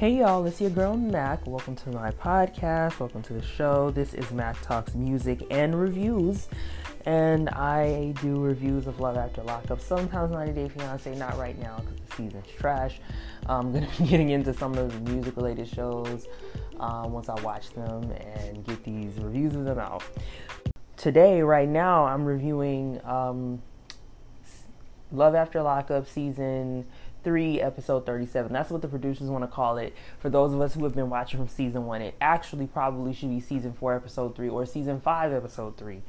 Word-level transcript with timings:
Hey 0.00 0.16
y'all, 0.16 0.46
it's 0.46 0.58
your 0.62 0.70
girl 0.70 0.96
Mac. 0.96 1.46
Welcome 1.46 1.76
to 1.76 1.90
my 1.90 2.10
podcast. 2.12 2.98
Welcome 2.98 3.20
to 3.24 3.34
the 3.34 3.42
show. 3.42 3.90
This 3.90 4.14
is 4.14 4.30
Mac 4.30 4.58
Talks 4.62 4.94
Music 4.94 5.46
and 5.50 5.78
Reviews. 5.78 6.48
And 7.04 7.50
I 7.50 8.14
do 8.22 8.40
reviews 8.40 8.86
of 8.86 8.98
Love 8.98 9.18
After 9.18 9.42
Lockup, 9.42 9.78
sometimes 9.78 10.32
90 10.32 10.52
Day 10.54 10.68
Fiance, 10.70 11.14
not 11.16 11.36
right 11.36 11.58
now 11.58 11.80
because 11.80 12.00
the 12.00 12.16
season's 12.16 12.46
trash. 12.58 12.98
I'm 13.44 13.72
going 13.72 13.86
to 13.86 13.98
be 14.02 14.06
getting 14.08 14.30
into 14.30 14.54
some 14.54 14.72
of 14.78 14.90
the 14.90 15.12
music 15.12 15.36
related 15.36 15.68
shows 15.68 16.26
um, 16.78 17.12
once 17.12 17.28
I 17.28 17.38
watch 17.42 17.68
them 17.74 18.10
and 18.10 18.64
get 18.64 18.82
these 18.82 19.18
reviews 19.18 19.54
of 19.54 19.66
them 19.66 19.78
out. 19.78 20.02
Today, 20.96 21.42
right 21.42 21.68
now, 21.68 22.06
I'm 22.06 22.24
reviewing 22.24 23.02
um, 23.04 23.60
Love 25.12 25.34
After 25.34 25.60
Lockup 25.60 26.08
season 26.08 26.86
3, 27.22 27.60
episode 27.60 28.06
37. 28.06 28.52
That's 28.52 28.70
what 28.70 28.82
the 28.82 28.88
producers 28.88 29.28
want 29.28 29.44
to 29.44 29.48
call 29.48 29.78
it. 29.78 29.94
For 30.18 30.30
those 30.30 30.52
of 30.52 30.60
us 30.60 30.74
who 30.74 30.84
have 30.84 30.94
been 30.94 31.10
watching 31.10 31.38
from 31.38 31.48
season 31.48 31.86
1, 31.86 32.02
it 32.02 32.14
actually 32.20 32.66
probably 32.66 33.12
should 33.12 33.30
be 33.30 33.40
season 33.40 33.72
4, 33.72 33.94
episode 33.96 34.36
3, 34.36 34.48
or 34.48 34.66
season 34.66 35.00
5, 35.00 35.32
episode 35.32 35.76
3 35.76 36.02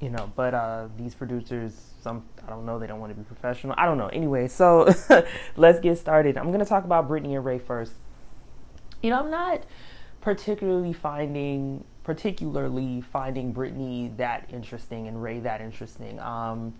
you 0.00 0.10
know 0.10 0.30
but 0.36 0.52
uh 0.52 0.88
these 0.98 1.14
producers 1.14 1.72
some 2.02 2.22
i 2.46 2.50
don't 2.50 2.66
know 2.66 2.78
they 2.78 2.86
don't 2.86 3.00
want 3.00 3.10
to 3.10 3.16
be 3.16 3.24
professional. 3.24 3.74
I 3.78 3.86
don't 3.86 3.98
know. 3.98 4.08
Anyway 4.08 4.48
so 4.48 4.92
let's 5.56 5.80
get 5.80 5.98
started. 5.98 6.36
I'm 6.36 6.48
going 6.48 6.60
to 6.60 6.66
talk 6.66 6.84
about 6.84 7.08
brittney 7.08 7.34
and 7.34 7.44
ray 7.44 7.58
first. 7.58 7.92
You 9.02 9.10
know 9.10 9.20
i'm 9.20 9.30
not 9.30 9.64
particularly 10.20 10.92
finding 10.92 11.84
particularly 12.04 13.00
finding 13.00 13.52
brittney 13.54 14.16
that 14.16 14.48
interesting 14.52 15.08
and 15.08 15.22
ray 15.22 15.40
that 15.40 15.60
interesting. 15.60 16.20
Um 16.20 16.74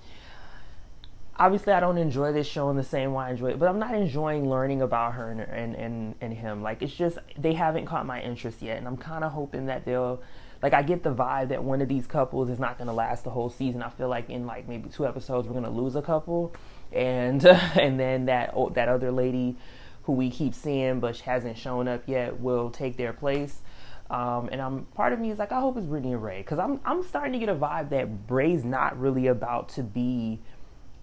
obviously 1.38 1.72
I 1.72 1.80
don't 1.80 1.98
enjoy 1.98 2.32
this 2.32 2.46
show 2.46 2.70
in 2.70 2.76
the 2.76 2.84
same 2.84 3.12
way 3.12 3.26
I 3.26 3.30
enjoy 3.30 3.50
it, 3.50 3.58
but 3.58 3.68
I'm 3.68 3.78
not 3.78 3.94
enjoying 3.94 4.48
learning 4.48 4.82
about 4.82 5.14
her 5.14 5.30
and 5.30 5.40
and 5.40 5.74
and, 5.74 6.14
and 6.20 6.32
him. 6.34 6.62
Like 6.62 6.82
it's 6.82 6.94
just 6.94 7.18
they 7.38 7.54
haven't 7.54 7.86
caught 7.86 8.06
my 8.06 8.20
interest 8.20 8.62
yet, 8.62 8.78
and 8.78 8.86
I'm 8.86 8.96
kind 8.96 9.24
of 9.24 9.32
hoping 9.32 9.66
that 9.66 9.84
they'll 9.84 10.22
like 10.62 10.72
I 10.72 10.82
get 10.82 11.02
the 11.02 11.14
vibe 11.14 11.48
that 11.48 11.62
one 11.62 11.82
of 11.82 11.88
these 11.88 12.06
couples 12.06 12.48
is 12.50 12.58
not 12.58 12.78
going 12.78 12.88
to 12.88 12.94
last 12.94 13.24
the 13.24 13.30
whole 13.30 13.50
season. 13.50 13.82
I 13.82 13.90
feel 13.90 14.08
like 14.08 14.30
in 14.30 14.46
like 14.46 14.68
maybe 14.68 14.88
two 14.88 15.06
episodes 15.06 15.46
we're 15.46 15.54
going 15.54 15.64
to 15.64 15.70
lose 15.70 15.96
a 15.96 16.02
couple, 16.02 16.54
and 16.92 17.44
and 17.46 18.00
then 18.00 18.26
that 18.26 18.54
that 18.74 18.88
other 18.88 19.10
lady 19.10 19.56
who 20.04 20.12
we 20.12 20.30
keep 20.30 20.54
seeing 20.54 21.00
but 21.00 21.18
hasn't 21.18 21.58
shown 21.58 21.88
up 21.88 22.02
yet 22.06 22.40
will 22.40 22.70
take 22.70 22.96
their 22.96 23.12
place. 23.12 23.60
Um, 24.08 24.48
and 24.52 24.62
I'm 24.62 24.84
part 24.86 25.12
of 25.12 25.18
me 25.18 25.32
is 25.32 25.38
like 25.38 25.50
I 25.50 25.60
hope 25.60 25.76
it's 25.76 25.86
Brittney 25.86 26.12
and 26.12 26.22
Ray 26.22 26.38
because 26.38 26.60
I'm 26.60 26.80
I'm 26.84 27.02
starting 27.02 27.32
to 27.32 27.38
get 27.40 27.48
a 27.48 27.56
vibe 27.56 27.90
that 27.90 28.08
Ray's 28.28 28.64
not 28.64 28.98
really 28.98 29.26
about 29.26 29.68
to 29.70 29.82
be 29.82 30.40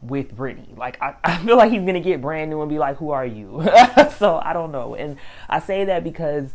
with 0.03 0.35
Brittney. 0.35 0.77
Like 0.77 1.01
I, 1.01 1.15
I 1.23 1.37
feel 1.37 1.57
like 1.57 1.71
he's 1.71 1.83
gonna 1.83 1.99
get 1.99 2.21
brand 2.21 2.49
new 2.49 2.61
and 2.61 2.69
be 2.69 2.79
like, 2.79 2.97
"Who 2.97 3.11
are 3.11 3.25
you?" 3.25 3.63
so 4.17 4.41
I 4.43 4.53
don't 4.53 4.71
know, 4.71 4.95
and 4.95 5.17
I 5.49 5.59
say 5.59 5.85
that 5.85 6.03
because 6.03 6.53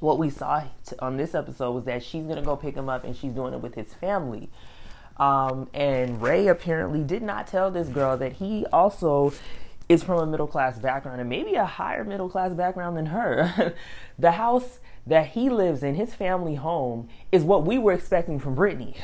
what 0.00 0.18
we 0.18 0.30
saw 0.30 0.64
on 0.98 1.16
this 1.16 1.34
episode 1.34 1.72
was 1.72 1.84
that 1.84 2.02
she's 2.02 2.24
gonna 2.24 2.42
go 2.42 2.56
pick 2.56 2.74
him 2.74 2.88
up 2.88 3.04
and 3.04 3.16
she's 3.16 3.32
doing 3.32 3.54
it 3.54 3.60
with 3.60 3.74
his 3.74 3.94
family. 3.94 4.50
Um, 5.18 5.68
and 5.74 6.20
Ray 6.20 6.48
apparently 6.48 7.02
did 7.04 7.22
not 7.22 7.46
tell 7.46 7.70
this 7.70 7.88
girl 7.88 8.16
that 8.16 8.34
he 8.34 8.66
also 8.72 9.32
is 9.88 10.02
from 10.02 10.18
a 10.20 10.26
middle 10.26 10.46
class 10.46 10.78
background 10.78 11.20
and 11.20 11.28
maybe 11.28 11.54
a 11.54 11.66
higher 11.66 12.02
middle 12.02 12.28
class 12.28 12.52
background 12.52 12.96
than 12.96 13.06
her. 13.06 13.74
the 14.18 14.32
house 14.32 14.80
that 15.06 15.28
he 15.28 15.50
lives 15.50 15.82
in, 15.82 15.94
his 15.94 16.14
family 16.14 16.54
home, 16.54 17.08
is 17.32 17.42
what 17.42 17.66
we 17.66 17.78
were 17.78 17.92
expecting 17.92 18.38
from 18.38 18.54
Brittney. 18.54 18.94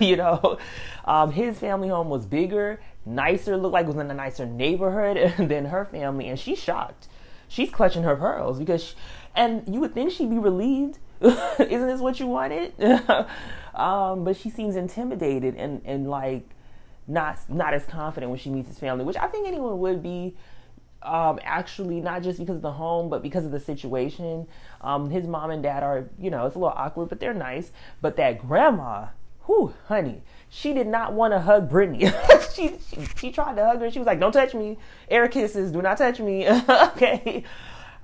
you 0.00 0.16
know, 0.16 0.58
um, 1.04 1.32
his 1.32 1.58
family 1.58 1.88
home 1.88 2.08
was 2.08 2.26
bigger, 2.26 2.80
nicer, 3.04 3.56
looked 3.56 3.72
like 3.72 3.84
it 3.84 3.88
was 3.88 3.96
in 3.96 4.10
a 4.10 4.14
nicer 4.14 4.44
neighborhood 4.44 5.34
than 5.48 5.66
her 5.66 5.84
family, 5.84 6.28
and 6.28 6.38
she's 6.38 6.58
shocked. 6.58 7.08
She's 7.48 7.70
clutching 7.70 8.02
her 8.02 8.16
pearls 8.16 8.58
because 8.58 8.82
she, 8.82 8.94
and 9.36 9.62
you 9.72 9.80
would 9.80 9.94
think 9.94 10.10
she'd 10.10 10.30
be 10.30 10.38
relieved. 10.38 10.98
Isn't 11.20 11.86
this 11.86 12.00
what 12.00 12.18
you 12.18 12.26
wanted? 12.26 12.72
um, 13.74 14.24
but 14.24 14.36
she 14.36 14.50
seems 14.50 14.74
intimidated 14.74 15.54
and, 15.54 15.80
and 15.84 16.10
like 16.10 16.48
not 17.06 17.38
not 17.48 17.72
as 17.72 17.84
confident 17.84 18.30
when 18.30 18.38
she 18.38 18.50
meets 18.50 18.68
his 18.68 18.78
family, 18.78 19.04
which 19.04 19.16
I 19.16 19.28
think 19.28 19.46
anyone 19.46 19.78
would 19.78 20.02
be. 20.02 20.34
Um, 21.06 21.38
actually, 21.44 22.00
not 22.00 22.22
just 22.22 22.38
because 22.38 22.56
of 22.56 22.62
the 22.62 22.72
home, 22.72 23.08
but 23.08 23.22
because 23.22 23.44
of 23.44 23.52
the 23.52 23.60
situation. 23.60 24.48
Um, 24.80 25.08
his 25.10 25.26
mom 25.26 25.50
and 25.50 25.62
dad 25.62 25.82
are, 25.82 26.08
you 26.18 26.30
know, 26.30 26.46
it's 26.46 26.56
a 26.56 26.58
little 26.58 26.74
awkward, 26.76 27.08
but 27.08 27.20
they're 27.20 27.34
nice. 27.34 27.70
But 28.00 28.16
that 28.16 28.38
grandma, 28.38 29.06
whew, 29.46 29.74
honey, 29.86 30.22
she 30.48 30.74
did 30.74 30.86
not 30.86 31.12
want 31.12 31.32
to 31.32 31.40
hug 31.40 31.70
Brittney. 31.70 32.12
she, 32.54 32.74
she, 32.88 33.06
she 33.16 33.30
tried 33.30 33.54
to 33.56 33.64
hug 33.64 33.80
her. 33.80 33.90
She 33.90 33.98
was 33.98 34.06
like, 34.06 34.20
"Don't 34.20 34.32
touch 34.32 34.54
me. 34.54 34.78
Air 35.08 35.28
kisses. 35.28 35.70
Do 35.70 35.80
not 35.80 35.98
touch 35.98 36.18
me." 36.18 36.48
okay. 36.68 37.44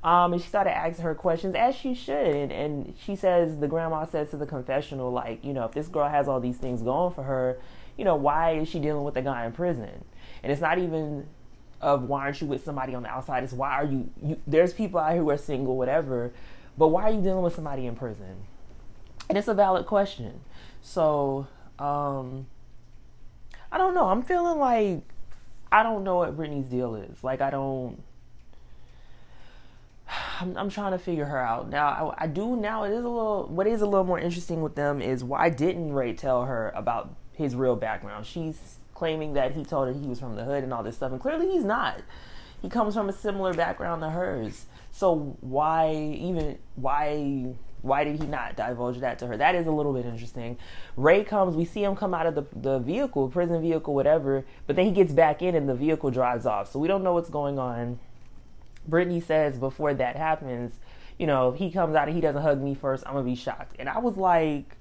Um, 0.05 0.33
and 0.33 0.43
she 0.43 0.49
started 0.49 0.77
asking 0.77 1.05
her 1.05 1.15
questions 1.15 1.55
as 1.55 1.77
she 1.77 1.95
should. 1.95 2.27
And, 2.27 2.53
and 2.53 2.95
she 3.05 3.15
says, 3.15 3.59
the 3.59 3.69
grandma 3.69 4.05
says 4.05 4.31
to 4.31 4.37
the 4.37 4.47
confessional, 4.47 5.13
like, 5.13 5.45
you 5.45 5.53
know, 5.53 5.65
if 5.65 5.73
this 5.73 5.87
girl 5.87 6.09
has 6.09 6.27
all 6.27 6.41
these 6.41 6.57
things 6.57 6.83
going 6.83 7.15
for 7.15 7.23
her, 7.23 7.59
you 7.97 8.05
know, 8.05 8.17
why 8.17 8.53
is 8.53 8.69
she 8.69 8.81
dealing 8.81 9.05
with 9.05 9.17
a 9.17 9.23
guy 9.23 9.47
in 9.47 9.53
prison? 9.53 10.05
And 10.43 10.51
it's 10.51 10.61
not 10.61 10.79
even 10.79 11.29
of 11.83 12.05
why 12.05 12.23
aren't 12.23 12.41
you 12.41 12.47
with 12.47 12.65
somebody 12.65 12.95
on 12.95 13.03
the 13.03 13.09
outside? 13.09 13.45
It's 13.45 13.53
why 13.53 13.73
are 13.73 13.85
you, 13.85 14.09
you 14.23 14.41
there's 14.47 14.73
people 14.73 15.01
out 15.01 15.13
here 15.13 15.23
who 15.23 15.31
are 15.31 15.37
single, 15.37 15.77
whatever, 15.77 16.33
but 16.79 16.89
why 16.89 17.05
are 17.05 17.13
you 17.13 17.21
dealing 17.21 17.43
with 17.43 17.55
somebody 17.55 17.87
in 17.87 17.97
prison? 17.97 18.37
And 19.29 19.37
it's 19.37 19.49
a 19.49 19.55
valid 19.55 19.87
question. 19.87 20.41
So, 20.81 21.47
um, 21.79 22.47
I 23.71 23.79
don't 23.79 23.95
know. 23.95 24.07
I'm 24.07 24.23
feeling 24.23 24.59
like 24.59 25.03
I 25.71 25.83
don't 25.83 26.05
know 26.05 26.17
what 26.17 26.37
Brittney's 26.37 26.69
deal 26.69 26.95
is. 26.95 27.23
Like, 27.25 27.41
I 27.41 27.51
don't 27.51 28.03
I'm, 30.41 30.57
I'm 30.57 30.71
trying 30.71 30.93
to 30.93 30.99
figure 30.99 31.25
her 31.25 31.39
out 31.39 31.69
now. 31.69 32.15
I, 32.19 32.25
I, 32.25 32.27
do 32.27 32.57
now. 32.57 32.85
It 32.85 32.93
is 32.93 33.05
a 33.05 33.09
little. 33.09 33.47
What 33.49 33.67
is 33.67 33.81
a 33.81 33.87
little 33.87 34.05
more 34.05 34.19
interesting 34.19 34.63
with 34.63 34.75
them 34.75 35.01
is 35.01 35.23
why 35.25 35.49
didn't 35.49 35.93
Ray 35.93 36.13
tell 36.13 36.45
her 36.45 36.73
about 36.75 37.15
his 37.33 37.55
real 37.55 37.77
background? 37.77 38.27
She's 38.27 38.77
claiming 39.03 39.33
that 39.33 39.51
he 39.51 39.65
told 39.65 39.89
her 39.89 39.93
he 39.93 40.07
was 40.07 40.21
from 40.21 40.37
the 40.37 40.45
hood 40.45 40.63
and 40.63 40.73
all 40.73 40.85
this 40.85 40.95
stuff, 40.95 41.11
and 41.11 41.21
clearly 41.21 41.51
he's 41.51 41.65
not. 41.65 42.01
He 42.61 42.69
comes 42.69 42.95
from 42.95 43.09
a 43.09 43.13
similar 43.13 43.53
background 43.53 44.01
to 44.03 44.11
hers. 44.11 44.67
So 44.93 45.37
why 45.41 45.93
even 45.93 46.57
why 46.77 47.57
why 47.81 48.05
did 48.05 48.21
he 48.21 48.29
not 48.29 48.55
divulge 48.55 49.01
that 49.01 49.19
to 49.19 49.27
her? 49.27 49.37
That 49.37 49.57
is 49.57 49.67
a 49.67 49.73
little 49.73 49.93
bit 49.93 50.07
interesting. 50.07 50.57
Ray 50.97 51.25
comes, 51.25 51.57
we 51.57 51.65
see 51.65 51.83
him 51.83 51.97
come 51.97 52.15
out 52.15 52.27
of 52.27 52.37
the, 52.37 52.45
the 52.55 52.79
vehicle, 52.79 53.29
prison 53.29 53.61
vehicle, 53.61 53.93
whatever, 53.93 54.45
but 54.69 54.77
then 54.77 54.85
he 54.85 54.93
gets 54.93 55.13
back 55.13 55.43
in 55.43 55.57
and 55.57 55.69
the 55.69 55.75
vehicle 55.75 56.13
drives 56.13 56.47
off. 56.47 56.71
So 56.71 56.79
we 56.79 56.87
don't 56.87 57.03
know 57.03 57.15
what's 57.15 57.29
going 57.29 57.59
on 57.59 57.99
Brittney 58.89 59.23
says 59.23 59.59
before 59.59 59.95
that 59.95 60.17
happens, 60.17 60.75
you 61.19 61.27
know, 61.27 61.53
he 61.53 61.71
comes 61.71 61.95
out 61.95 62.09
and 62.09 62.15
he 62.15 62.21
doesn't 62.21 62.43
hug 62.43 62.61
me 62.61 62.75
first, 62.75 63.05
I'm 63.07 63.15
gonna 63.15 63.25
be 63.25 63.35
shocked. 63.35 63.77
And 63.79 63.89
I 63.89 63.99
was 63.99 64.17
like, 64.17 64.77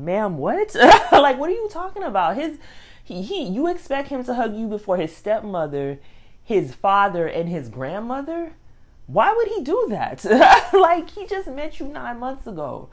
ma'am, 0.00 0.38
what? 0.38 0.74
like, 1.12 1.38
what 1.38 1.50
are 1.50 1.54
you 1.54 1.68
talking 1.70 2.02
about? 2.02 2.36
His 2.36 2.58
he, 3.02 3.22
he 3.22 3.44
you 3.44 3.66
expect 3.66 4.08
him 4.08 4.24
to 4.24 4.34
hug 4.34 4.54
you 4.54 4.68
before 4.68 4.96
his 4.96 5.14
stepmother, 5.14 5.98
his 6.42 6.74
father, 6.74 7.26
and 7.26 7.48
his 7.48 7.68
grandmother? 7.68 8.52
Why 9.06 9.32
would 9.32 9.48
he 9.48 9.62
do 9.62 9.86
that? 9.90 10.24
like 10.72 11.10
he 11.10 11.26
just 11.26 11.48
met 11.48 11.80
you 11.80 11.86
nine 11.86 12.18
months 12.18 12.46
ago. 12.46 12.88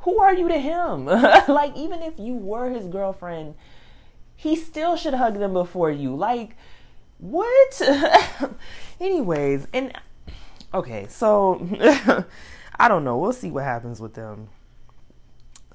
Who 0.00 0.20
are 0.20 0.32
you 0.32 0.46
to 0.48 0.58
him? 0.58 1.06
like, 1.48 1.76
even 1.76 2.00
if 2.00 2.14
you 2.18 2.34
were 2.34 2.70
his 2.70 2.86
girlfriend, 2.86 3.56
he 4.36 4.54
still 4.54 4.96
should 4.96 5.14
hug 5.14 5.38
them 5.38 5.52
before 5.52 5.90
you. 5.90 6.14
Like 6.14 6.56
what? 7.18 7.82
Anyways, 9.00 9.66
and 9.72 9.92
okay, 10.72 11.06
so 11.08 11.66
I 12.78 12.88
don't 12.88 13.04
know. 13.04 13.18
We'll 13.18 13.32
see 13.32 13.50
what 13.50 13.64
happens 13.64 14.00
with 14.00 14.14
them. 14.14 14.48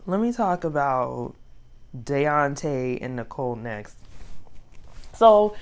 Let 0.07 0.19
me 0.19 0.33
talk 0.33 0.63
about 0.63 1.35
Deontay 1.95 2.99
and 3.01 3.15
Nicole 3.15 3.55
next. 3.55 3.95
So, 5.13 5.55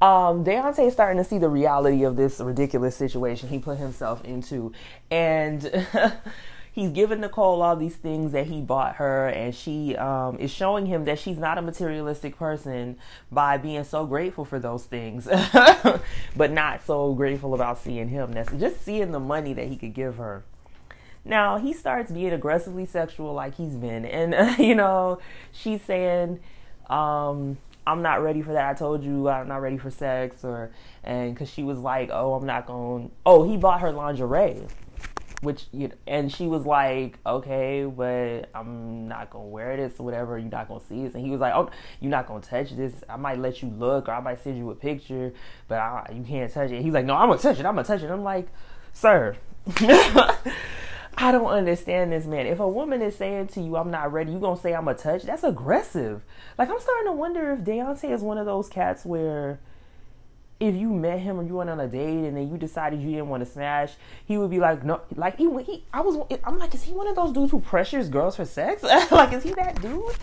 um, 0.00 0.46
is 0.46 0.92
starting 0.92 1.22
to 1.22 1.28
see 1.28 1.38
the 1.38 1.48
reality 1.48 2.04
of 2.04 2.14
this 2.14 2.38
ridiculous 2.38 2.94
situation 2.96 3.48
he 3.48 3.58
put 3.58 3.78
himself 3.78 4.24
into, 4.24 4.72
and 5.10 5.86
he's 6.72 6.90
giving 6.90 7.20
Nicole 7.20 7.62
all 7.62 7.74
these 7.74 7.96
things 7.96 8.30
that 8.30 8.46
he 8.46 8.60
bought 8.60 8.96
her, 8.96 9.26
and 9.28 9.52
she 9.52 9.96
um, 9.96 10.38
is 10.38 10.52
showing 10.52 10.86
him 10.86 11.04
that 11.06 11.18
she's 11.18 11.38
not 11.38 11.58
a 11.58 11.62
materialistic 11.62 12.36
person 12.36 12.96
by 13.32 13.58
being 13.58 13.82
so 13.82 14.06
grateful 14.06 14.44
for 14.44 14.60
those 14.60 14.84
things, 14.84 15.26
but 16.36 16.52
not 16.52 16.86
so 16.86 17.12
grateful 17.12 17.54
about 17.54 17.78
seeing 17.78 18.08
him. 18.08 18.32
That's 18.32 18.52
just 18.52 18.84
seeing 18.84 19.10
the 19.10 19.20
money 19.20 19.52
that 19.54 19.66
he 19.66 19.76
could 19.76 19.94
give 19.94 20.16
her. 20.16 20.44
Now 21.24 21.58
he 21.58 21.72
starts 21.72 22.10
being 22.10 22.32
aggressively 22.32 22.86
sexual 22.86 23.34
like 23.34 23.54
he's 23.54 23.76
been, 23.76 24.04
and 24.04 24.34
uh, 24.34 24.54
you 24.62 24.74
know 24.74 25.18
she's 25.52 25.82
saying. 25.82 26.40
Um, 26.88 27.58
I'm 27.86 28.02
not 28.02 28.22
ready 28.22 28.42
for 28.42 28.52
that. 28.52 28.68
I 28.68 28.74
told 28.74 29.02
you 29.02 29.28
I'm 29.28 29.48
not 29.48 29.62
ready 29.62 29.78
for 29.78 29.90
sex, 29.90 30.44
or 30.44 30.70
and 31.02 31.34
because 31.34 31.48
she 31.48 31.62
was 31.62 31.78
like, 31.78 32.10
oh, 32.12 32.34
I'm 32.34 32.46
not 32.46 32.66
going. 32.66 33.10
Oh, 33.24 33.48
he 33.48 33.56
bought 33.56 33.80
her 33.80 33.90
lingerie 33.90 34.66
which 35.40 35.66
you 35.72 35.88
know, 35.88 35.94
and 36.06 36.32
she 36.32 36.46
was 36.46 36.66
like, 36.66 37.18
okay, 37.24 37.84
but 37.84 38.50
I'm 38.54 39.08
not 39.08 39.30
gonna 39.30 39.46
wear 39.46 39.76
this 39.76 39.98
or 39.98 40.04
whatever. 40.04 40.38
You're 40.38 40.50
not 40.50 40.68
gonna 40.68 40.84
see 40.84 41.02
this. 41.04 41.14
And 41.14 41.24
he 41.24 41.30
was 41.30 41.40
like, 41.40 41.54
oh, 41.54 41.70
you're 42.00 42.10
not 42.10 42.26
gonna 42.26 42.40
touch 42.40 42.76
this. 42.76 42.92
I 43.08 43.16
might 43.16 43.38
let 43.38 43.62
you 43.62 43.68
look 43.68 44.08
or 44.08 44.12
I 44.12 44.20
might 44.20 44.42
send 44.42 44.58
you 44.58 44.70
a 44.70 44.74
picture, 44.74 45.32
but 45.66 45.78
I, 45.78 46.12
you 46.14 46.22
can't 46.22 46.52
touch 46.52 46.70
it. 46.70 46.82
He's 46.82 46.92
like, 46.92 47.06
no, 47.06 47.14
I'm 47.14 47.28
gonna 47.28 47.40
touch 47.40 47.58
it. 47.58 47.64
I'm 47.64 47.74
gonna 47.74 47.86
touch 47.86 48.02
it. 48.02 48.10
I'm 48.10 48.22
like, 48.22 48.48
sir. 48.92 49.36
I 51.16 51.32
don't 51.32 51.46
understand 51.46 52.12
this 52.12 52.24
man. 52.24 52.46
If 52.46 52.60
a 52.60 52.68
woman 52.68 53.02
is 53.02 53.16
saying 53.16 53.48
to 53.48 53.60
you, 53.60 53.76
I'm 53.76 53.90
not 53.90 54.12
ready, 54.12 54.32
you 54.32 54.38
gonna 54.38 54.60
say 54.60 54.74
I'm 54.74 54.88
a 54.88 54.94
touch? 54.94 55.22
That's 55.22 55.44
aggressive. 55.44 56.22
Like 56.56 56.70
I'm 56.70 56.80
starting 56.80 57.06
to 57.06 57.12
wonder 57.12 57.52
if 57.52 57.60
Deontay 57.60 58.12
is 58.12 58.22
one 58.22 58.38
of 58.38 58.46
those 58.46 58.68
cats 58.68 59.04
where 59.04 59.60
if 60.60 60.74
you 60.74 60.90
met 60.90 61.18
him 61.20 61.40
or 61.40 61.42
you 61.42 61.56
went 61.56 61.70
on 61.70 61.80
a 61.80 61.88
date 61.88 62.26
and 62.26 62.36
then 62.36 62.50
you 62.50 62.58
decided 62.58 63.00
you 63.00 63.10
didn't 63.10 63.28
want 63.28 63.42
to 63.42 63.50
smash, 63.50 63.94
he 64.26 64.36
would 64.36 64.50
be 64.50 64.58
like, 64.58 64.84
no, 64.84 65.00
like 65.16 65.38
he, 65.38 65.48
he 65.62 65.84
I 65.92 66.02
was, 66.02 66.18
I'm 66.44 66.58
like, 66.58 66.74
is 66.74 66.82
he 66.82 66.92
one 66.92 67.08
of 67.08 67.16
those 67.16 67.32
dudes 67.32 67.50
who 67.50 67.60
pressures 67.60 68.10
girls 68.10 68.36
for 68.36 68.44
sex? 68.44 68.82
like, 69.10 69.32
is 69.32 69.42
he 69.42 69.52
that 69.54 69.80
dude? 69.80 70.14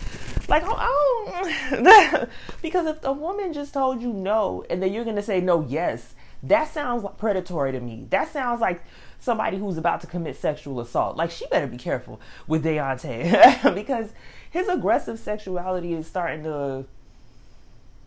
Like, 0.48 0.62
oh, 0.64 2.28
because 2.62 2.86
if 2.86 3.04
a 3.04 3.12
woman 3.12 3.52
just 3.52 3.74
told 3.74 4.00
you 4.00 4.12
no 4.12 4.64
and 4.70 4.80
then 4.80 4.92
you're 4.92 5.04
gonna 5.04 5.22
say 5.22 5.40
no, 5.40 5.66
yes, 5.68 6.14
that 6.44 6.72
sounds 6.72 7.04
predatory 7.18 7.72
to 7.72 7.80
me. 7.80 8.06
That 8.10 8.32
sounds 8.32 8.60
like 8.60 8.80
somebody 9.20 9.58
who's 9.58 9.78
about 9.78 10.00
to 10.02 10.06
commit 10.06 10.36
sexual 10.36 10.80
assault. 10.80 11.16
Like 11.16 11.30
she 11.30 11.46
better 11.46 11.66
be 11.66 11.76
careful 11.76 12.20
with 12.46 12.64
Deontay 12.64 13.74
because 13.74 14.10
his 14.50 14.68
aggressive 14.68 15.18
sexuality 15.18 15.94
is 15.94 16.06
starting 16.06 16.44
to. 16.44 16.84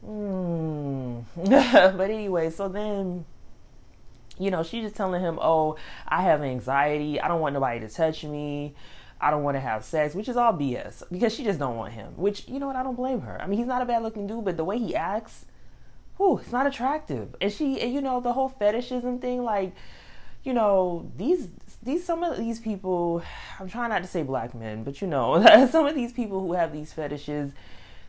Mm. 0.06 1.26
but 1.98 2.10
anyway, 2.10 2.50
so 2.50 2.68
then, 2.68 3.26
you 4.40 4.50
know, 4.50 4.64
she's 4.64 4.84
just 4.84 4.96
telling 4.96 5.22
him, 5.22 5.38
"Oh, 5.42 5.78
I 6.08 6.24
have 6.24 6.42
anxiety. 6.42 7.20
I 7.20 7.28
don't 7.28 7.42
want 7.42 7.54
nobody 7.54 7.82
to 7.82 7.90
touch 7.90 8.24
me." 8.24 8.74
I 9.24 9.30
don't 9.30 9.44
want 9.44 9.56
to 9.56 9.62
have 9.62 9.86
sex, 9.86 10.16
which 10.16 10.28
is 10.28 10.36
all 10.36 10.52
BS 10.52 11.04
because 11.12 11.32
she 11.32 11.44
just 11.44 11.60
don't 11.60 11.78
want 11.78 11.94
him. 11.94 12.14
Which 12.16 12.48
you 12.48 12.58
know 12.58 12.66
what? 12.66 12.76
I 12.76 12.82
don't 12.82 12.96
blame 12.96 13.22
her. 13.22 13.40
I 13.40 13.46
mean, 13.46 13.60
he's 13.60 13.68
not 13.68 13.84
a 13.84 13.86
bad 13.86 14.02
looking 14.02 14.26
dude, 14.26 14.44
but 14.44 14.58
the 14.58 14.66
way 14.66 14.80
he 14.80 14.96
acts, 14.96 15.46
whew, 16.18 16.40
it's 16.40 16.52
not 16.52 16.66
attractive. 16.66 17.36
And 17.40 17.54
she, 17.54 17.80
and 17.80 17.94
you 17.94 18.02
know, 18.02 18.20
the 18.20 18.34
whole 18.34 18.50
fetishism 18.50 19.20
thing, 19.20 19.44
like 19.44 19.76
you 20.44 20.54
know, 20.54 21.12
these 21.18 21.50
these 21.84 22.06
some 22.06 22.24
of 22.24 22.38
these 22.38 22.60
people, 22.60 23.24
I'm 23.60 23.70
trying 23.70 23.90
not 23.90 24.02
to 24.02 24.08
say 24.08 24.24
black 24.24 24.54
men, 24.54 24.84
but 24.84 25.02
you 25.02 25.08
know, 25.08 25.44
some 25.72 25.86
of 25.86 25.96
these 25.96 26.12
people 26.12 26.40
who 26.42 26.54
have 26.54 26.72
these 26.72 26.94
fetishes, 26.94 27.52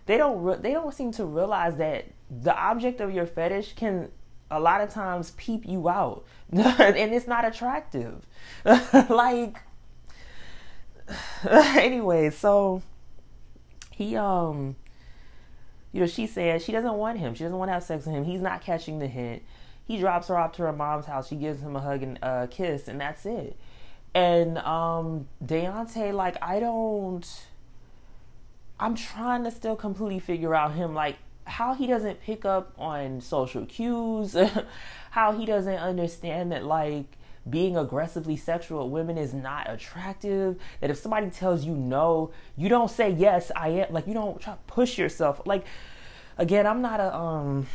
they 0.06 0.16
don't 0.16 0.42
re- 0.42 0.58
they 0.60 0.72
don't 0.72 0.94
seem 0.94 1.12
to 1.12 1.24
realize 1.24 1.76
that 1.76 2.06
the 2.30 2.54
object 2.56 3.00
of 3.00 3.12
your 3.12 3.26
fetish 3.26 3.74
can 3.74 4.10
a 4.50 4.60
lot 4.60 4.80
of 4.80 4.90
times 4.90 5.32
peep 5.32 5.66
you 5.66 5.88
out, 5.88 6.24
and 6.52 7.14
it's 7.14 7.26
not 7.26 7.44
attractive. 7.44 8.26
like 9.08 9.58
anyway, 11.48 12.30
so 12.30 12.82
he 13.90 14.16
um 14.16 14.76
you 15.92 16.00
know, 16.00 16.06
she 16.06 16.26
said 16.26 16.62
she 16.62 16.72
doesn't 16.72 16.94
want 16.94 17.18
him. 17.18 17.34
She 17.34 17.44
doesn't 17.44 17.58
want 17.58 17.68
to 17.68 17.74
have 17.74 17.82
sex 17.82 18.06
with 18.06 18.14
him. 18.14 18.24
He's 18.24 18.40
not 18.40 18.62
catching 18.62 18.98
the 18.98 19.06
hint. 19.06 19.42
He 19.84 19.98
drops 19.98 20.28
her 20.28 20.38
off 20.38 20.52
to 20.52 20.62
her 20.62 20.72
mom's 20.72 21.06
house. 21.06 21.28
She 21.28 21.36
gives 21.36 21.60
him 21.60 21.76
a 21.76 21.80
hug 21.80 22.02
and 22.02 22.18
a 22.22 22.48
kiss, 22.50 22.88
and 22.88 23.00
that's 23.00 23.26
it. 23.26 23.56
And 24.14 24.58
um, 24.58 25.28
Deontay, 25.44 26.12
like, 26.12 26.36
I 26.42 26.60
don't. 26.60 27.26
I'm 28.78 28.94
trying 28.94 29.44
to 29.44 29.50
still 29.50 29.76
completely 29.76 30.18
figure 30.18 30.54
out 30.54 30.74
him, 30.74 30.94
like, 30.94 31.16
how 31.44 31.74
he 31.74 31.86
doesn't 31.86 32.20
pick 32.20 32.44
up 32.44 32.72
on 32.78 33.20
social 33.20 33.64
cues, 33.66 34.36
how 35.10 35.32
he 35.32 35.46
doesn't 35.46 35.76
understand 35.76 36.52
that, 36.52 36.64
like, 36.64 37.06
being 37.48 37.76
aggressively 37.76 38.36
sexual 38.36 38.84
with 38.84 38.92
women 38.92 39.18
is 39.18 39.34
not 39.34 39.68
attractive. 39.70 40.56
That 40.80 40.90
if 40.90 40.98
somebody 40.98 41.30
tells 41.30 41.64
you 41.64 41.74
no, 41.74 42.32
you 42.56 42.68
don't 42.68 42.90
say 42.90 43.10
yes, 43.10 43.50
I 43.56 43.68
am. 43.68 43.92
Like, 43.92 44.06
you 44.06 44.14
don't 44.14 44.40
try 44.40 44.54
to 44.54 44.58
push 44.66 44.98
yourself. 44.98 45.40
Like, 45.44 45.64
again, 46.38 46.66
I'm 46.66 46.82
not 46.82 47.00
a, 47.00 47.14
um, 47.14 47.66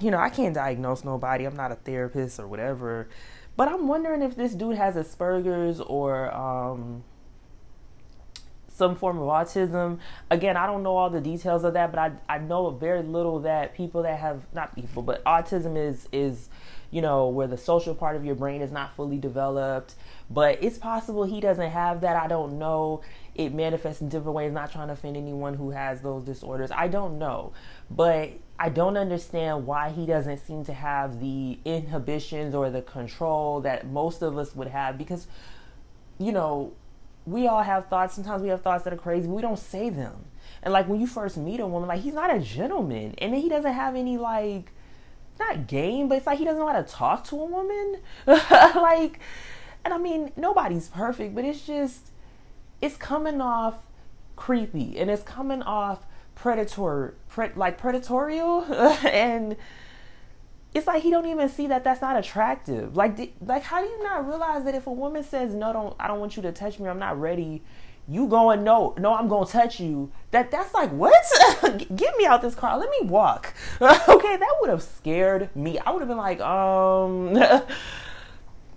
you 0.00 0.10
know, 0.10 0.18
I 0.18 0.30
can't 0.30 0.54
diagnose 0.54 1.04
nobody. 1.04 1.44
I'm 1.44 1.56
not 1.56 1.72
a 1.72 1.76
therapist 1.76 2.40
or 2.40 2.46
whatever. 2.46 3.08
But 3.56 3.68
I'm 3.68 3.86
wondering 3.86 4.22
if 4.22 4.36
this 4.36 4.54
dude 4.54 4.76
has 4.76 4.94
Asperger's 4.94 5.80
or 5.80 6.34
um, 6.34 7.04
some 8.68 8.96
form 8.96 9.18
of 9.18 9.24
autism. 9.24 9.98
Again, 10.30 10.56
I 10.56 10.66
don't 10.66 10.82
know 10.82 10.96
all 10.96 11.10
the 11.10 11.20
details 11.20 11.64
of 11.64 11.74
that, 11.74 11.92
but 11.92 11.98
I 11.98 12.12
I 12.28 12.38
know 12.38 12.70
very 12.70 13.02
little 13.02 13.40
that 13.40 13.74
people 13.74 14.02
that 14.02 14.18
have 14.18 14.42
not 14.54 14.74
people, 14.74 15.02
but 15.02 15.22
autism 15.24 15.76
is 15.76 16.08
is 16.12 16.48
you 16.90 17.02
know 17.02 17.28
where 17.28 17.46
the 17.46 17.58
social 17.58 17.94
part 17.94 18.16
of 18.16 18.24
your 18.24 18.34
brain 18.34 18.62
is 18.62 18.72
not 18.72 18.96
fully 18.96 19.18
developed. 19.18 19.94
But 20.30 20.62
it's 20.62 20.78
possible 20.78 21.24
he 21.24 21.40
doesn't 21.40 21.70
have 21.70 22.00
that. 22.00 22.16
I 22.16 22.26
don't 22.26 22.58
know. 22.58 23.02
It 23.34 23.52
manifests 23.52 24.00
in 24.00 24.08
different 24.08 24.34
ways. 24.34 24.52
Not 24.52 24.72
trying 24.72 24.88
to 24.88 24.94
offend 24.94 25.16
anyone 25.16 25.54
who 25.54 25.70
has 25.70 26.00
those 26.00 26.24
disorders. 26.24 26.70
I 26.70 26.88
don't 26.88 27.18
know, 27.18 27.52
but 27.90 28.30
I 28.62 28.68
don't 28.68 28.96
understand 28.96 29.66
why 29.66 29.90
he 29.90 30.06
doesn't 30.06 30.38
seem 30.38 30.64
to 30.66 30.72
have 30.72 31.18
the 31.18 31.58
inhibitions 31.64 32.54
or 32.54 32.70
the 32.70 32.80
control 32.80 33.60
that 33.62 33.88
most 33.88 34.22
of 34.22 34.38
us 34.38 34.54
would 34.54 34.68
have 34.68 34.96
because, 34.96 35.26
you 36.20 36.30
know, 36.30 36.72
we 37.26 37.48
all 37.48 37.64
have 37.64 37.88
thoughts. 37.88 38.14
Sometimes 38.14 38.40
we 38.40 38.50
have 38.50 38.62
thoughts 38.62 38.84
that 38.84 38.92
are 38.92 38.96
crazy. 38.96 39.26
We 39.26 39.42
don't 39.42 39.58
say 39.58 39.90
them. 39.90 40.26
And 40.62 40.72
like 40.72 40.86
when 40.86 41.00
you 41.00 41.08
first 41.08 41.36
meet 41.36 41.58
a 41.58 41.66
woman, 41.66 41.88
like 41.88 42.02
he's 42.02 42.14
not 42.14 42.32
a 42.32 42.38
gentleman. 42.38 43.16
And 43.18 43.32
then 43.32 43.40
he 43.40 43.48
doesn't 43.48 43.72
have 43.72 43.96
any 43.96 44.16
like, 44.16 44.70
not 45.40 45.66
game, 45.66 46.06
but 46.06 46.18
it's 46.18 46.26
like 46.28 46.38
he 46.38 46.44
doesn't 46.44 46.60
know 46.60 46.68
how 46.68 46.80
to 46.80 46.88
talk 46.88 47.24
to 47.30 47.40
a 47.40 47.44
woman. 47.44 47.96
like, 48.28 49.18
and 49.84 49.92
I 49.92 49.98
mean, 49.98 50.30
nobody's 50.36 50.86
perfect, 50.86 51.34
but 51.34 51.44
it's 51.44 51.66
just, 51.66 52.12
it's 52.80 52.96
coming 52.96 53.40
off 53.40 53.74
creepy 54.36 55.00
and 55.00 55.10
it's 55.10 55.24
coming 55.24 55.62
off 55.62 56.06
predator, 56.34 57.14
pre- 57.28 57.50
like 57.54 57.80
predatorial, 57.80 58.68
and 59.04 59.56
it's 60.74 60.86
like 60.86 61.02
he 61.02 61.10
don't 61.10 61.26
even 61.26 61.48
see 61.48 61.66
that 61.66 61.84
that's 61.84 62.00
not 62.00 62.16
attractive. 62.16 62.96
Like, 62.96 63.34
like 63.40 63.62
how 63.62 63.82
do 63.82 63.88
you 63.88 64.02
not 64.02 64.26
realize 64.26 64.64
that 64.64 64.74
if 64.74 64.86
a 64.86 64.92
woman 64.92 65.22
says 65.22 65.54
no, 65.54 65.72
don't 65.72 65.96
I 66.00 66.08
don't 66.08 66.20
want 66.20 66.36
you 66.36 66.42
to 66.42 66.52
touch 66.52 66.78
me, 66.78 66.88
I'm 66.88 66.98
not 66.98 67.20
ready. 67.20 67.62
You 68.08 68.26
going 68.26 68.64
no, 68.64 68.94
no, 68.98 69.14
I'm 69.14 69.28
gonna 69.28 69.46
touch 69.46 69.78
you. 69.78 70.10
That 70.32 70.50
that's 70.50 70.74
like 70.74 70.90
what? 70.90 71.22
Get 71.94 72.16
me 72.16 72.26
out 72.26 72.42
this 72.42 72.54
car. 72.54 72.78
Let 72.78 72.90
me 72.90 73.06
walk. 73.06 73.54
okay, 73.80 74.36
that 74.36 74.56
would 74.60 74.70
have 74.70 74.82
scared 74.82 75.54
me. 75.54 75.78
I 75.78 75.90
would 75.90 76.00
have 76.00 76.08
been 76.08 76.16
like, 76.16 76.40
um. 76.40 77.34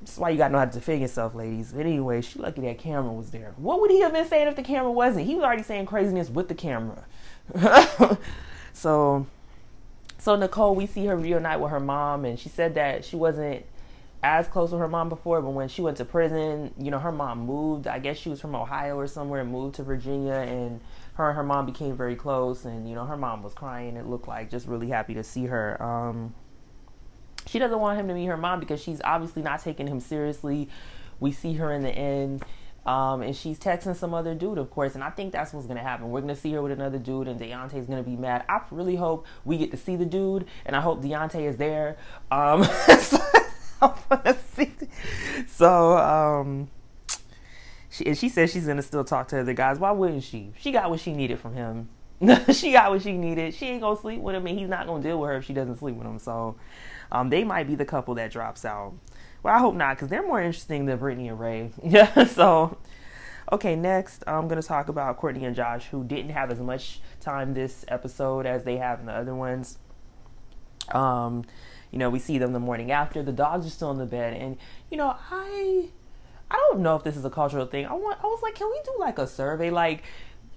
That's 0.06 0.20
why 0.20 0.30
you 0.30 0.38
gotta 0.38 0.54
know 0.54 0.60
how 0.60 0.66
to 0.66 0.72
defend 0.72 1.02
yourself, 1.02 1.34
ladies. 1.34 1.74
But 1.74 1.88
anyway, 1.88 2.22
she 2.22 2.38
lucky 2.38 2.62
that 2.62 2.78
camera 2.78 3.12
was 3.12 3.32
there. 3.32 3.56
What 3.58 3.82
would 3.82 3.90
he 3.90 4.02
have 4.02 4.14
been 4.14 4.28
saying 4.28 4.48
if 4.48 4.56
the 4.56 4.62
camera 4.62 4.92
wasn't? 4.92 5.26
He 5.26 5.34
was 5.34 5.44
already 5.44 5.64
saying 5.64 5.88
craziness 5.88 6.30
with 6.30 6.48
the 6.48 6.54
camera. 6.54 7.06
so 8.74 9.28
so 10.26 10.36
Nicole, 10.36 10.74
we 10.74 10.88
see 10.88 11.06
her 11.06 11.16
reunite 11.16 11.60
with 11.60 11.70
her 11.70 11.80
mom, 11.80 12.26
and 12.26 12.40
she 12.40 12.50
said 12.50 12.74
that 12.76 13.06
she 13.06 13.16
wasn't 13.16 13.64
as 14.24 14.48
close 14.48 14.72
with 14.72 14.80
her 14.80 14.88
mom 14.88 15.08
before, 15.08 15.40
but 15.40 15.52
when 15.52 15.68
she 15.68 15.84
went 15.84 15.98
to 15.98 16.06
prison, 16.06 16.74
you 16.80 16.90
know, 16.90 16.98
her 16.98 17.12
mom 17.12 17.46
moved. 17.46 17.86
I 17.86 18.00
guess 18.00 18.18
she 18.18 18.30
was 18.30 18.42
from 18.42 18.56
Ohio 18.56 18.98
or 18.98 19.06
somewhere 19.06 19.42
and 19.42 19.52
moved 19.52 19.76
to 19.76 19.84
Virginia, 19.84 20.34
and 20.34 20.82
her 21.14 21.28
and 21.30 21.38
her 21.38 21.44
mom 21.44 21.68
became 21.68 21.96
very 21.96 22.16
close. 22.16 22.66
And 22.66 22.90
you 22.90 22.96
know, 22.96 23.06
her 23.06 23.18
mom 23.18 23.44
was 23.44 23.54
crying. 23.54 23.98
It 23.98 24.08
looked 24.08 24.28
like 24.28 24.50
just 24.50 24.68
really 24.68 24.90
happy 24.90 25.14
to 25.14 25.24
see 25.24 25.46
her. 25.46 25.80
Um, 25.80 26.34
she 27.46 27.60
doesn't 27.60 27.80
want 27.80 28.00
him 28.00 28.08
to 28.08 28.16
meet 28.16 28.26
her 28.26 28.38
mom 28.38 28.60
because 28.60 28.82
she's 28.82 29.02
obviously 29.04 29.44
not 29.44 29.62
taking 29.62 29.86
him 29.86 30.00
seriously. 30.00 30.70
We 31.20 31.32
see 31.32 31.54
her 31.54 31.72
in 31.72 31.84
the 31.84 31.92
end 31.92 32.44
um, 32.86 33.22
and 33.22 33.36
she's 33.36 33.60
texting 33.60 33.96
some 33.96 34.14
other 34.14 34.36
dude, 34.36 34.58
of 34.58 34.70
course, 34.70 34.96
and 34.96 35.04
I 35.04 35.10
think 35.10 35.32
that's 35.32 35.54
what's 35.54 35.68
gonna 35.68 35.82
happen. 35.82 36.10
We're 36.10 36.22
gonna 36.22 36.36
see 36.36 36.52
her 36.54 36.62
with 36.62 36.72
another 36.72 37.00
dude, 37.00 37.28
and 37.28 37.40
Deontay's 37.40 37.88
gonna 37.88 38.04
be 38.04 38.16
mad. 38.16 38.46
I 38.48 38.62
really 38.72 38.96
hope 38.96 39.26
we 39.44 39.58
get 39.58 39.72
to 39.72 39.78
see 39.78 39.96
the 39.96 40.06
dude, 40.06 40.46
and 40.66 40.76
I 40.76 40.82
hope 40.82 41.02
Deontay 41.02 41.48
is 41.50 41.58
there. 41.58 41.98
Um, 42.32 42.64
so. 43.00 43.18
So, 45.48 45.98
um, 45.98 46.70
she 47.90 48.06
and 48.06 48.18
she 48.18 48.30
says 48.30 48.52
she's 48.52 48.68
gonna 48.68 48.82
still 48.82 49.04
talk 49.04 49.30
to 49.30 49.40
other 49.40 49.54
guys. 49.54 49.80
Why 49.80 49.92
wouldn't 49.92 50.24
she? 50.24 50.52
She 50.60 50.72
got 50.72 50.90
what 50.90 51.00
she 51.00 51.14
needed 51.14 51.40
from 51.40 51.54
him. 51.54 51.90
she 52.52 52.72
got 52.72 52.92
what 52.92 53.02
she 53.02 53.14
needed. 53.14 53.54
She 53.54 53.68
ain't 53.68 53.82
gonna 53.82 54.00
sleep 54.00 54.22
with 54.22 54.36
him, 54.36 54.48
and 54.48 54.58
he's 54.58 54.70
not 54.70 54.88
gonna 54.88 55.04
deal 55.04 55.20
with 55.20 55.30
her 55.30 55.38
if 55.38 55.46
she 55.46 55.54
doesn't 55.54 55.78
sleep 55.78 55.96
with 55.96 56.08
him. 56.08 56.20
So, 56.20 56.56
um, 57.12 57.30
they 57.30 57.44
might 57.44 57.68
be 57.68 57.76
the 57.76 57.86
couple 57.86 58.16
that 58.16 58.32
drops 58.32 58.66
out. 58.66 58.94
Well, 59.46 59.56
I 59.56 59.60
hope 59.60 59.76
not, 59.76 59.96
because 59.96 60.08
they're 60.08 60.26
more 60.26 60.42
interesting 60.42 60.88
than 60.88 60.98
Brittney 60.98 61.30
and 61.30 61.40
Ray. 61.40 61.70
Yeah. 61.84 62.26
so, 62.26 62.80
okay, 63.52 63.76
next 63.76 64.24
I'm 64.26 64.48
gonna 64.48 64.64
talk 64.64 64.90
about 64.90 65.18
Courtney 65.18 65.46
and 65.46 65.56
Josh, 65.56 65.86
who 65.86 66.04
didn't 66.04 66.32
have 66.32 66.50
as 66.50 66.60
much 66.60 67.00
time 67.20 67.54
this 67.54 67.86
episode 67.88 68.48
as 68.48 68.64
they 68.64 68.78
have 68.78 69.02
in 69.02 69.06
the 69.06 69.12
other 69.12 69.36
ones. 69.36 69.78
Um, 70.92 71.46
you 71.92 72.00
know, 72.00 72.10
we 72.10 72.18
see 72.18 72.40
them 72.40 72.54
the 72.54 72.60
morning 72.60 72.90
after. 72.90 73.22
The 73.22 73.32
dogs 73.32 73.68
are 73.68 73.70
still 73.70 73.92
in 73.92 74.00
the 74.00 74.08
bed, 74.08 74.34
and 74.34 74.58
you 74.90 74.98
know, 74.98 75.16
I 75.30 75.90
I 76.50 76.56
don't 76.72 76.80
know 76.82 76.96
if 76.96 77.04
this 77.04 77.16
is 77.16 77.24
a 77.24 77.30
cultural 77.30 77.68
thing. 77.68 77.86
I 77.86 77.94
want 77.94 78.18
I 78.24 78.26
was 78.26 78.42
like, 78.42 78.56
can 78.56 78.68
we 78.68 78.82
do 78.84 78.96
like 78.98 79.20
a 79.20 79.28
survey, 79.28 79.70
like 79.70 80.06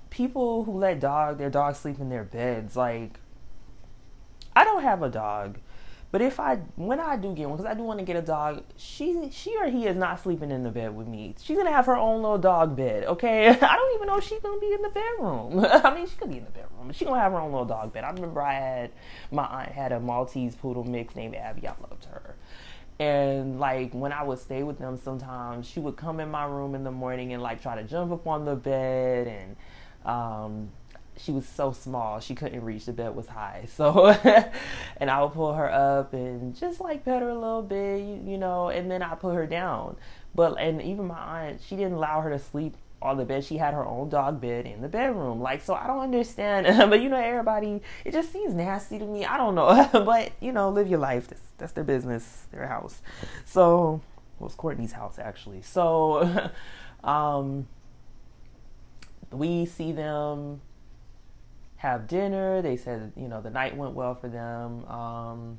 people 0.09 0.64
who 0.64 0.78
let 0.78 0.99
dog 0.99 1.37
their 1.37 1.50
dogs 1.50 1.76
sleep 1.76 2.00
in 2.00 2.09
their 2.09 2.25
beds, 2.25 2.75
like. 2.75 3.21
I 4.57 4.64
don't 4.64 4.83
have 4.83 5.02
a 5.04 5.09
dog, 5.09 5.59
But 6.11 6.23
if 6.23 6.41
I, 6.41 6.57
when 6.77 7.00
I 7.00 7.17
do 7.17 7.35
get 7.35 7.49
one, 7.49 7.59
because 7.59 7.71
I 7.71 7.75
do 7.75 7.83
want 7.83 7.99
to 7.99 8.05
get 8.05 8.17
a 8.17 8.23
dog, 8.23 8.62
she, 8.77 9.29
she 9.31 9.55
or 9.59 9.69
he 9.69 9.87
is 9.87 9.97
not 9.97 10.21
sleeping 10.23 10.50
in 10.50 10.62
the 10.62 10.71
bed 10.71 10.97
with 10.97 11.07
me. 11.07 11.35
She's 11.41 11.57
gonna 11.57 11.71
have 11.71 11.85
her 11.85 11.97
own 11.97 12.23
little 12.23 12.38
dog 12.38 12.77
bed. 12.77 13.05
Okay, 13.05 13.49
I 13.50 13.53
don't 13.77 13.95
even 13.95 14.07
know 14.07 14.17
if 14.17 14.25
she's 14.25 14.41
gonna 14.41 14.61
be 14.61 14.73
in 14.73 14.81
the 14.81 14.88
bedroom. 14.88 15.67
I 15.85 15.95
mean, 15.95 16.07
she 16.07 16.17
could 16.17 16.31
be 16.31 16.38
in 16.38 16.45
the 16.45 16.50
bedroom, 16.50 16.87
but 16.87 16.97
she's 16.97 17.07
gonna 17.07 17.21
have 17.21 17.33
her 17.33 17.41
own 17.41 17.53
little 17.53 17.67
dog 17.67 17.93
bed. 17.93 18.05
I 18.05 18.11
remember 18.11 18.41
I 18.41 18.55
had 18.55 18.91
my 19.31 19.45
aunt 19.45 19.73
had 19.73 19.93
a 19.93 20.00
Maltese 20.00 20.57
poodle 20.57 20.85
mix 20.85 21.15
named 21.15 21.35
Abby. 21.35 21.69
I 21.69 21.75
loved 21.91 22.07
her. 22.07 22.37
And 22.99 23.61
like 23.61 23.93
when 23.93 24.12
I 24.12 24.23
would 24.23 24.38
stay 24.38 24.62
with 24.62 24.79
them, 24.79 24.97
sometimes 24.97 25.69
she 25.69 25.79
would 25.79 25.97
come 25.97 26.21
in 26.21 26.31
my 26.31 26.47
room 26.47 26.75
in 26.75 26.85
the 26.85 26.91
morning 26.91 27.33
and 27.33 27.43
like 27.43 27.62
try 27.62 27.77
to 27.77 27.85
jump 27.85 28.12
up 28.12 28.27
on 28.27 28.45
the 28.45 28.57
bed 28.57 29.29
and 29.29 29.57
um, 30.05 30.71
she 31.19 31.33
was 31.33 31.47
so 31.47 31.73
small 31.73 32.21
she 32.21 32.35
couldn't 32.35 32.65
reach 32.65 32.87
the 32.87 32.93
bed 32.93 33.15
was 33.15 33.27
high. 33.27 33.67
So 33.75 34.09
and 34.97 35.11
i 35.11 35.23
would 35.23 35.33
pull 35.33 35.53
her 35.55 35.71
up 35.71 36.13
and 36.13 36.55
just 36.55 36.81
like 36.81 37.05
pet 37.05 37.23
her 37.23 37.29
a 37.29 37.35
little 37.35 37.63
bit 37.63 38.01
you, 38.01 38.23
you 38.25 38.39
know 38.39 38.69
and 38.69 38.91
then 38.91 39.03
i 39.03 39.15
put 39.15 39.35
her 39.35 39.47
down. 39.47 39.97
But 40.35 40.61
and 40.61 40.81
even 40.83 41.07
my 41.07 41.49
aunt 41.49 41.61
she 41.63 41.77
didn't 41.77 41.95
allow 41.95 42.21
her 42.21 42.31
to 42.31 42.39
sleep 42.39 42.77
on 43.01 43.17
the 43.17 43.25
bed. 43.25 43.45
She 43.45 43.57
had 43.57 43.75
her 43.75 43.87
own 43.87 44.09
dog 44.09 44.41
bed 44.41 44.67
in 44.67 44.81
the 44.81 44.89
bedroom. 44.89 45.41
Like 45.41 45.63
so 45.63 45.75
i 45.75 45.87
don't 45.87 46.01
understand 46.01 46.67
but 46.91 47.01
you 47.01 47.09
know 47.09 47.21
everybody 47.21 47.81
it 48.05 48.13
just 48.13 48.33
seems 48.33 48.55
nasty 48.55 48.99
to 48.99 49.05
me. 49.05 49.25
I 49.25 49.37
don't 49.37 49.55
know. 49.55 49.89
But 50.05 50.33
you 50.41 50.53
know 50.53 50.71
live 50.71 50.89
your 50.89 51.01
life. 51.01 51.29
That's, 51.29 51.43
that's 51.59 51.73
their 51.73 51.85
business 51.85 52.47
their 52.53 52.67
house. 52.67 53.03
So 53.45 54.01
well, 54.39 54.47
it's 54.47 54.55
courtney's 54.55 54.93
house 54.93 55.19
actually. 55.19 55.63
So 55.63 56.51
um 57.05 57.67
we 59.31 59.67
see 59.67 59.93
them 59.93 60.61
have 61.78 62.06
dinner. 62.06 62.62
They 62.62 62.76
said, 62.76 63.12
you 63.16 63.28
know, 63.28 63.40
the 63.40 63.50
night 63.50 63.76
went 63.76 63.94
well 63.94 64.14
for 64.14 64.28
them. 64.28 64.85
Um, 64.87 65.58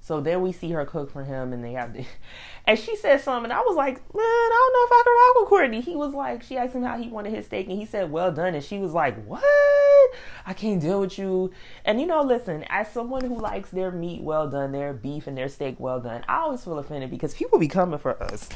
so 0.00 0.20
then 0.20 0.42
we 0.42 0.50
see 0.50 0.70
her 0.72 0.84
cook 0.84 1.12
for 1.12 1.22
him, 1.22 1.52
and 1.52 1.64
they 1.64 1.72
have, 1.72 1.92
the, 1.92 2.04
and 2.66 2.78
she 2.78 2.96
said 2.96 3.20
something. 3.20 3.50
And 3.50 3.52
I 3.52 3.60
was 3.60 3.76
like, 3.76 3.94
man, 3.94 4.24
I 4.24 4.48
don't 4.50 4.72
know 4.72 4.84
if 4.84 4.92
I 4.92 5.02
can 5.04 5.14
rock 5.14 5.40
with 5.40 5.48
Courtney. 5.48 5.80
He 5.80 5.94
was 5.94 6.12
like, 6.12 6.42
she 6.42 6.56
asked 6.56 6.74
him 6.74 6.82
how 6.82 6.98
he 6.98 7.08
wanted 7.08 7.32
his 7.32 7.46
steak, 7.46 7.68
and 7.68 7.78
he 7.78 7.86
said, 7.86 8.10
well 8.10 8.32
done. 8.32 8.54
And 8.54 8.64
she 8.64 8.78
was 8.78 8.92
like, 8.92 9.24
what? 9.24 9.44
I 10.44 10.54
can't 10.54 10.80
deal 10.80 11.00
with 11.00 11.18
you. 11.18 11.52
And 11.84 12.00
you 12.00 12.06
know, 12.06 12.22
listen, 12.22 12.64
as 12.68 12.90
someone 12.90 13.24
who 13.24 13.38
likes 13.38 13.70
their 13.70 13.92
meat 13.92 14.22
well 14.22 14.50
done, 14.50 14.72
their 14.72 14.92
beef 14.92 15.28
and 15.28 15.38
their 15.38 15.48
steak 15.48 15.76
well 15.78 16.00
done, 16.00 16.24
I 16.28 16.38
always 16.38 16.64
feel 16.64 16.78
offended 16.78 17.10
because 17.10 17.32
people 17.32 17.60
be 17.60 17.68
coming 17.68 17.98
for 17.98 18.20
us. 18.20 18.48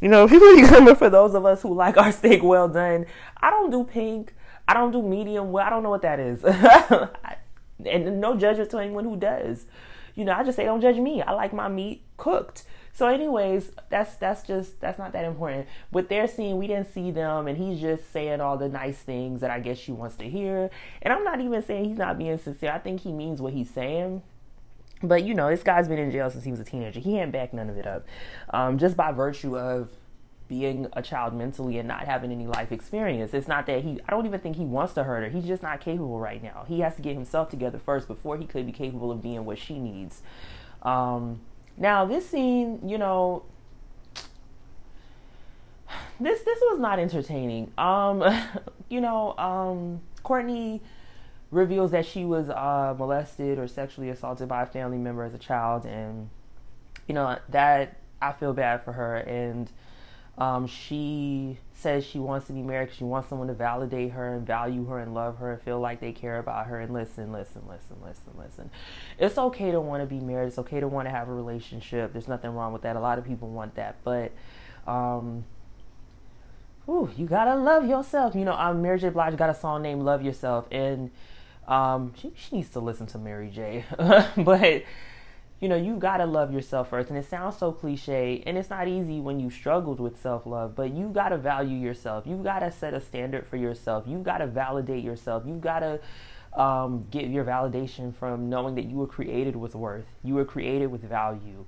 You 0.00 0.08
know, 0.08 0.26
people 0.28 0.54
be 0.56 0.62
coming 0.62 0.96
for 0.96 1.10
those 1.10 1.34
of 1.34 1.44
us 1.44 1.60
who 1.62 1.74
like 1.74 1.98
our 1.98 2.10
steak 2.10 2.42
well 2.42 2.68
done. 2.68 3.06
I 3.36 3.50
don't 3.50 3.70
do 3.70 3.84
pink. 3.84 4.34
I 4.70 4.74
don't 4.74 4.92
do 4.92 5.02
medium 5.02 5.50
well. 5.50 5.66
I 5.66 5.70
don't 5.70 5.82
know 5.82 5.90
what 5.90 6.02
that 6.02 6.20
is. 6.20 6.44
and 7.84 8.20
no 8.20 8.36
judgment 8.36 8.70
to 8.70 8.78
anyone 8.78 9.02
who 9.02 9.16
does. 9.16 9.64
You 10.14 10.24
know, 10.24 10.32
I 10.32 10.44
just 10.44 10.54
say 10.54 10.64
don't 10.64 10.80
judge 10.80 10.96
me. 10.96 11.22
I 11.22 11.32
like 11.32 11.52
my 11.52 11.66
meat 11.66 12.04
cooked. 12.16 12.62
So, 12.92 13.08
anyways, 13.08 13.72
that's 13.88 14.14
that's 14.14 14.44
just 14.44 14.80
that's 14.80 14.96
not 14.96 15.12
that 15.12 15.24
important. 15.24 15.66
But 15.90 16.08
they're 16.08 16.28
we 16.38 16.68
didn't 16.68 16.92
see 16.92 17.10
them, 17.10 17.48
and 17.48 17.58
he's 17.58 17.80
just 17.80 18.12
saying 18.12 18.40
all 18.40 18.56
the 18.56 18.68
nice 18.68 18.98
things 18.98 19.40
that 19.40 19.50
I 19.50 19.58
guess 19.58 19.76
she 19.76 19.90
wants 19.90 20.14
to 20.16 20.30
hear. 20.30 20.70
And 21.02 21.12
I'm 21.12 21.24
not 21.24 21.40
even 21.40 21.62
saying 21.64 21.86
he's 21.86 21.98
not 21.98 22.16
being 22.16 22.38
sincere. 22.38 22.70
I 22.70 22.78
think 22.78 23.00
he 23.00 23.10
means 23.10 23.42
what 23.42 23.52
he's 23.52 23.70
saying. 23.70 24.22
But 25.02 25.24
you 25.24 25.34
know, 25.34 25.50
this 25.50 25.64
guy's 25.64 25.88
been 25.88 25.98
in 25.98 26.12
jail 26.12 26.30
since 26.30 26.44
he 26.44 26.52
was 26.52 26.60
a 26.60 26.64
teenager. 26.64 27.00
He 27.00 27.18
ain't 27.18 27.32
back 27.32 27.52
none 27.52 27.70
of 27.70 27.76
it 27.76 27.88
up, 27.88 28.06
um, 28.50 28.78
just 28.78 28.96
by 28.96 29.10
virtue 29.10 29.58
of 29.58 29.88
being 30.50 30.88
a 30.94 31.00
child 31.00 31.32
mentally 31.32 31.78
and 31.78 31.86
not 31.86 32.04
having 32.04 32.32
any 32.32 32.44
life 32.44 32.72
experience. 32.72 33.32
It's 33.32 33.46
not 33.46 33.66
that 33.66 33.84
he, 33.84 34.00
I 34.06 34.10
don't 34.10 34.26
even 34.26 34.40
think 34.40 34.56
he 34.56 34.64
wants 34.64 34.94
to 34.94 35.04
hurt 35.04 35.22
her. 35.22 35.30
He's 35.30 35.46
just 35.46 35.62
not 35.62 35.80
capable 35.80 36.18
right 36.18 36.42
now. 36.42 36.64
He 36.66 36.80
has 36.80 36.96
to 36.96 37.02
get 37.02 37.14
himself 37.14 37.48
together 37.48 37.78
first 37.78 38.08
before 38.08 38.36
he 38.36 38.46
could 38.46 38.66
be 38.66 38.72
capable 38.72 39.12
of 39.12 39.22
being 39.22 39.44
what 39.44 39.58
she 39.58 39.78
needs. 39.78 40.22
Um, 40.82 41.40
now, 41.76 42.04
this 42.04 42.28
scene, 42.28 42.80
you 42.84 42.98
know, 42.98 43.44
this 46.18 46.42
this 46.42 46.58
was 46.62 46.80
not 46.80 46.98
entertaining. 46.98 47.70
Um, 47.78 48.24
you 48.88 49.00
know, 49.00 49.38
um, 49.38 50.00
Courtney 50.24 50.82
reveals 51.52 51.92
that 51.92 52.06
she 52.06 52.24
was 52.24 52.50
uh, 52.50 52.96
molested 52.98 53.60
or 53.60 53.68
sexually 53.68 54.08
assaulted 54.08 54.48
by 54.48 54.62
a 54.62 54.66
family 54.66 54.98
member 54.98 55.22
as 55.22 55.32
a 55.32 55.38
child, 55.38 55.86
and 55.86 56.28
you 57.06 57.14
know 57.14 57.38
that 57.50 57.98
I 58.20 58.32
feel 58.32 58.52
bad 58.52 58.82
for 58.82 58.94
her 58.94 59.16
and 59.16 59.70
um, 60.40 60.66
she 60.66 61.58
says 61.74 62.04
she 62.04 62.18
wants 62.18 62.46
to 62.46 62.52
be 62.52 62.62
married 62.62 62.90
she 62.96 63.04
wants 63.04 63.28
someone 63.28 63.48
to 63.48 63.54
validate 63.54 64.12
her 64.12 64.34
and 64.34 64.46
value 64.46 64.84
her 64.86 64.98
and 64.98 65.14
love 65.14 65.36
her 65.36 65.52
and 65.52 65.62
feel 65.62 65.80
like 65.80 66.00
they 66.00 66.12
care 66.12 66.38
about 66.38 66.66
her. 66.66 66.80
And 66.80 66.92
listen, 66.92 67.30
listen, 67.30 67.62
listen, 67.68 67.96
listen, 68.02 68.32
listen. 68.38 68.70
It's 69.18 69.36
okay 69.36 69.70
to 69.70 69.80
want 69.80 70.02
to 70.02 70.06
be 70.06 70.20
married. 70.20 70.48
It's 70.48 70.58
okay 70.58 70.80
to 70.80 70.88
want 70.88 71.06
to 71.06 71.10
have 71.10 71.28
a 71.28 71.32
relationship. 71.32 72.12
There's 72.12 72.28
nothing 72.28 72.50
wrong 72.50 72.72
with 72.72 72.82
that. 72.82 72.96
A 72.96 73.00
lot 73.00 73.18
of 73.18 73.24
people 73.26 73.48
want 73.48 73.74
that, 73.74 73.96
but 74.02 74.32
um, 74.86 75.44
ooh, 76.88 77.10
you 77.16 77.26
gotta 77.26 77.54
love 77.56 77.86
yourself. 77.86 78.34
You 78.34 78.46
know, 78.46 78.74
Mary 78.74 78.98
J. 78.98 79.10
Blige 79.10 79.36
got 79.36 79.50
a 79.50 79.54
song 79.54 79.82
named 79.82 80.02
"Love 80.02 80.22
Yourself," 80.22 80.66
and 80.70 81.10
um, 81.68 82.14
she, 82.16 82.32
she 82.34 82.56
needs 82.56 82.70
to 82.70 82.80
listen 82.80 83.06
to 83.08 83.18
Mary 83.18 83.50
J. 83.50 83.84
but 84.38 84.84
you 85.60 85.68
know, 85.68 85.76
you 85.76 85.96
gotta 85.96 86.24
love 86.24 86.52
yourself 86.52 86.88
first. 86.90 87.10
And 87.10 87.18
it 87.18 87.28
sounds 87.28 87.58
so 87.58 87.70
cliche, 87.70 88.42
and 88.46 88.56
it's 88.56 88.70
not 88.70 88.88
easy 88.88 89.20
when 89.20 89.38
you 89.38 89.50
struggled 89.50 90.00
with 90.00 90.20
self 90.20 90.46
love, 90.46 90.74
but 90.74 90.94
you 90.94 91.08
gotta 91.08 91.36
value 91.36 91.76
yourself. 91.76 92.26
You 92.26 92.36
gotta 92.36 92.72
set 92.72 92.94
a 92.94 93.00
standard 93.00 93.46
for 93.46 93.56
yourself. 93.56 94.04
You 94.06 94.18
gotta 94.18 94.46
validate 94.46 95.04
yourself. 95.04 95.44
You 95.46 95.54
gotta 95.54 96.00
um, 96.54 97.06
get 97.10 97.26
your 97.26 97.44
validation 97.44 98.14
from 98.14 98.48
knowing 98.48 98.74
that 98.76 98.86
you 98.86 98.96
were 98.96 99.06
created 99.06 99.54
with 99.54 99.74
worth. 99.74 100.06
You 100.24 100.34
were 100.34 100.46
created 100.46 100.90
with 100.90 101.02
value. 101.02 101.66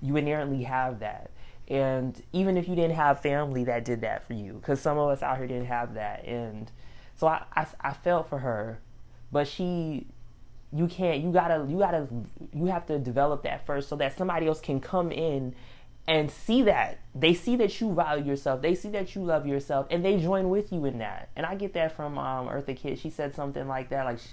You 0.00 0.16
inherently 0.16 0.62
have 0.62 1.00
that. 1.00 1.30
And 1.68 2.20
even 2.32 2.56
if 2.56 2.68
you 2.68 2.76
didn't 2.76 2.94
have 2.94 3.20
family 3.20 3.64
that 3.64 3.84
did 3.84 4.02
that 4.02 4.24
for 4.24 4.34
you, 4.34 4.54
because 4.54 4.80
some 4.80 4.98
of 4.98 5.08
us 5.08 5.22
out 5.22 5.36
here 5.36 5.48
didn't 5.48 5.66
have 5.66 5.94
that. 5.94 6.24
And 6.24 6.70
so 7.16 7.26
I, 7.26 7.42
I, 7.54 7.66
I 7.80 7.92
felt 7.92 8.28
for 8.28 8.38
her, 8.38 8.78
but 9.32 9.48
she 9.48 10.06
you 10.72 10.86
can't 10.88 11.22
you 11.22 11.30
gotta 11.32 11.64
you 11.68 11.78
gotta 11.78 12.06
you 12.52 12.66
have 12.66 12.86
to 12.86 12.98
develop 12.98 13.42
that 13.44 13.64
first 13.66 13.88
so 13.88 13.96
that 13.96 14.16
somebody 14.16 14.46
else 14.46 14.60
can 14.60 14.80
come 14.80 15.12
in 15.12 15.54
and 16.08 16.30
see 16.30 16.62
that. 16.62 17.00
They 17.14 17.34
see 17.34 17.56
that 17.56 17.80
you 17.80 17.92
value 17.92 18.24
yourself. 18.24 18.62
They 18.62 18.74
see 18.74 18.90
that 18.90 19.14
you 19.14 19.24
love 19.24 19.46
yourself 19.46 19.86
and 19.90 20.04
they 20.04 20.18
join 20.18 20.48
with 20.50 20.72
you 20.72 20.84
in 20.84 20.98
that. 20.98 21.30
And 21.36 21.44
i 21.44 21.54
get 21.54 21.72
that 21.74 21.96
from 21.96 22.18
um, 22.18 22.48
eartha 22.48 22.76
kitt. 22.76 22.98
She 22.98 23.10
said 23.10 23.34
something 23.34 23.66
like 23.66 23.88
that 23.90 24.04
like 24.04 24.18
she, 24.18 24.28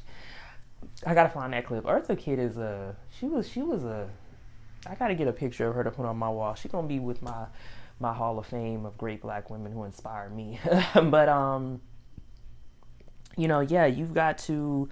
i 1.06 1.14
gotta 1.14 1.30
find 1.30 1.54
that 1.54 1.66
clip. 1.66 1.84
Eartha 1.86 2.18
kitt 2.18 2.40
is 2.40 2.58
a 2.58 2.96
she 3.18 3.26
was 3.26 3.48
she 3.48 3.62
was 3.62 3.84
a 3.84 4.08
i 4.88 4.96
gotta 4.96 5.16
get 5.16 5.28
a 5.28 5.34
picture 5.34 5.68
of 5.68 5.76
her 5.76 5.84
to 5.84 5.92
put 5.92 6.06
on 6.06 6.18
my 6.18 6.30
wall. 6.30 6.56
She's 6.56 6.72
gonna 6.72 6.88
be 6.88 7.00
with 7.00 7.22
my 7.22 7.46
my 8.00 8.14
hall 8.14 8.38
of 8.40 8.46
fame 8.46 8.86
of 8.86 8.98
great 8.98 9.22
black 9.22 9.50
women 9.50 9.72
who 9.72 9.84
inspired 9.84 10.36
me. 10.36 10.60
But 10.96 11.30
um 11.30 11.82
you 13.36 13.48
know 13.48 13.62
yeah 13.62 13.86
you've 13.86 14.14
got 14.14 14.38
to 14.40 14.90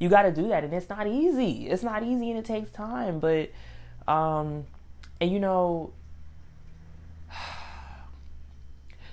you 0.00 0.08
got 0.08 0.22
to 0.22 0.32
do 0.32 0.48
that 0.48 0.64
and 0.64 0.74
it's 0.74 0.88
not 0.88 1.06
easy. 1.06 1.68
It's 1.68 1.84
not 1.84 2.02
easy 2.02 2.30
and 2.30 2.38
it 2.38 2.44
takes 2.44 2.72
time 2.72 3.20
but 3.20 3.50
um 4.08 4.64
and 5.20 5.30
you 5.30 5.38
know 5.38 5.92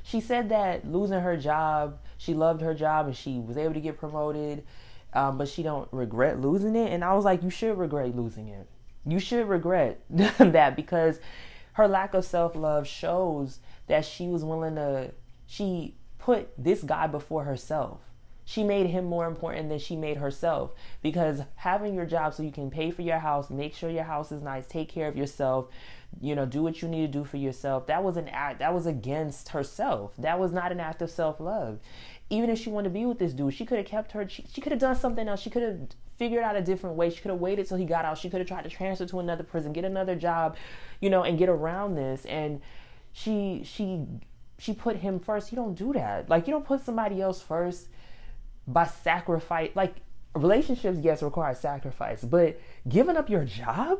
she 0.03 0.19
said 0.21 0.49
that 0.49 0.89
losing 0.89 1.19
her 1.19 1.37
job 1.37 1.99
she 2.17 2.33
loved 2.33 2.61
her 2.61 2.73
job 2.73 3.05
and 3.05 3.15
she 3.15 3.37
was 3.39 3.57
able 3.57 3.75
to 3.75 3.81
get 3.81 3.99
promoted 3.99 4.63
um, 5.13 5.37
but 5.37 5.47
she 5.47 5.61
don't 5.61 5.87
regret 5.91 6.39
losing 6.39 6.75
it 6.75 6.91
and 6.91 7.03
i 7.03 7.13
was 7.13 7.25
like 7.25 7.43
you 7.43 7.49
should 7.49 7.77
regret 7.77 8.15
losing 8.15 8.47
it. 8.47 8.67
You 9.05 9.19
should 9.19 9.47
regret 9.47 10.01
that 10.09 10.75
because 10.75 11.19
her 11.73 11.87
lack 11.87 12.13
of 12.13 12.25
self-love 12.25 12.87
shows 12.87 13.59
that 13.87 14.03
she 14.03 14.27
was 14.27 14.43
willing 14.43 14.75
to 14.75 15.11
she 15.45 15.95
put 16.17 16.49
this 16.57 16.83
guy 16.83 17.07
before 17.07 17.45
herself 17.45 18.01
she 18.47 18.63
made 18.63 18.87
him 18.87 19.03
more 19.03 19.27
important 19.27 19.67
than 19.67 19.77
she 19.77 19.97
made 19.97 20.15
herself 20.15 20.73
because 21.01 21.41
having 21.55 21.93
your 21.93 22.05
job 22.05 22.33
so 22.33 22.43
you 22.43 22.51
can 22.51 22.71
pay 22.71 22.91
for 22.91 23.01
your 23.01 23.19
house, 23.19 23.49
make 23.49 23.75
sure 23.75 23.89
your 23.89 24.05
house 24.05 24.31
is 24.31 24.41
nice, 24.41 24.65
take 24.65 24.87
care 24.87 25.09
of 25.09 25.17
yourself, 25.17 25.67
you 26.21 26.33
know, 26.33 26.45
do 26.45 26.63
what 26.63 26.81
you 26.81 26.87
need 26.87 27.11
to 27.11 27.19
do 27.19 27.25
for 27.25 27.35
yourself. 27.35 27.87
That 27.87 28.05
was 28.05 28.15
an 28.15 28.29
act 28.29 28.59
that 28.59 28.73
was 28.73 28.85
against 28.85 29.49
herself. 29.49 30.13
That 30.17 30.39
was 30.39 30.53
not 30.53 30.71
an 30.71 30.79
act 30.79 31.01
of 31.01 31.11
self-love. 31.11 31.79
Even 32.29 32.49
if 32.49 32.57
she 32.57 32.69
wanted 32.69 32.87
to 32.87 32.93
be 32.93 33.05
with 33.05 33.19
this 33.19 33.33
dude, 33.33 33.53
she 33.53 33.65
could 33.65 33.79
have 33.79 33.85
kept 33.85 34.13
her 34.13 34.29
she, 34.29 34.45
she 34.49 34.61
could 34.61 34.71
have 34.71 34.79
done 34.79 34.95
something 34.95 35.27
else. 35.27 35.41
She 35.41 35.49
could 35.49 35.63
have 35.63 35.79
figured 36.17 36.41
out 36.41 36.55
a 36.55 36.61
different 36.61 36.95
way. 36.95 37.09
She 37.09 37.19
could 37.19 37.31
have 37.31 37.41
waited 37.41 37.67
till 37.67 37.75
he 37.75 37.83
got 37.83 38.05
out. 38.05 38.17
She 38.17 38.29
could 38.29 38.39
have 38.39 38.47
tried 38.47 38.63
to 38.63 38.69
transfer 38.69 39.05
to 39.07 39.19
another 39.19 39.43
prison, 39.43 39.73
get 39.73 39.83
another 39.83 40.15
job, 40.15 40.55
you 41.01 41.09
know, 41.09 41.23
and 41.23 41.37
get 41.37 41.49
around 41.49 41.95
this 41.95 42.23
and 42.23 42.61
she 43.11 43.63
she 43.65 44.05
she 44.57 44.71
put 44.71 44.95
him 44.95 45.19
first. 45.19 45.51
You 45.51 45.57
don't 45.57 45.75
do 45.75 45.91
that. 45.91 46.29
Like 46.29 46.47
you 46.47 46.53
don't 46.53 46.65
put 46.65 46.79
somebody 46.79 47.21
else 47.21 47.41
first 47.41 47.89
by 48.67 48.85
sacrifice 48.85 49.71
like 49.75 49.95
relationships 50.35 50.99
yes 51.01 51.23
require 51.23 51.55
sacrifice 51.55 52.23
but 52.23 52.59
giving 52.87 53.17
up 53.17 53.29
your 53.29 53.45
job 53.45 53.99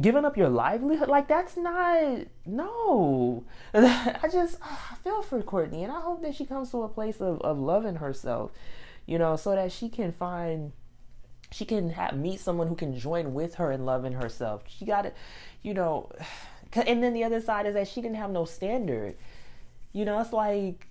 giving 0.00 0.24
up 0.24 0.36
your 0.36 0.48
livelihood 0.48 1.08
like 1.08 1.28
that's 1.28 1.56
not 1.56 2.18
no 2.46 3.44
i 3.74 4.28
just 4.32 4.58
ah, 4.62 4.88
i 4.92 4.94
feel 4.96 5.22
for 5.22 5.42
courtney 5.42 5.82
and 5.84 5.92
i 5.92 6.00
hope 6.00 6.22
that 6.22 6.34
she 6.34 6.44
comes 6.44 6.70
to 6.70 6.82
a 6.82 6.88
place 6.88 7.20
of, 7.20 7.40
of 7.42 7.58
loving 7.58 7.96
herself 7.96 8.50
you 9.06 9.18
know 9.18 9.36
so 9.36 9.54
that 9.54 9.70
she 9.70 9.88
can 9.88 10.12
find 10.12 10.72
she 11.54 11.64
can 11.64 11.90
have, 11.90 12.16
meet 12.16 12.40
someone 12.40 12.66
who 12.66 12.74
can 12.74 12.98
join 12.98 13.32
with 13.32 13.54
her 13.56 13.70
in 13.70 13.84
loving 13.84 14.12
herself. 14.12 14.62
She 14.66 14.84
got 14.84 15.02
to, 15.02 15.12
you 15.62 15.72
know, 15.72 16.10
and 16.72 17.02
then 17.02 17.14
the 17.14 17.22
other 17.22 17.40
side 17.40 17.66
is 17.66 17.74
that 17.74 17.86
she 17.86 18.02
didn't 18.02 18.16
have 18.16 18.30
no 18.30 18.44
standard. 18.44 19.16
You 19.92 20.04
know, 20.04 20.20
it's 20.20 20.32
like 20.32 20.88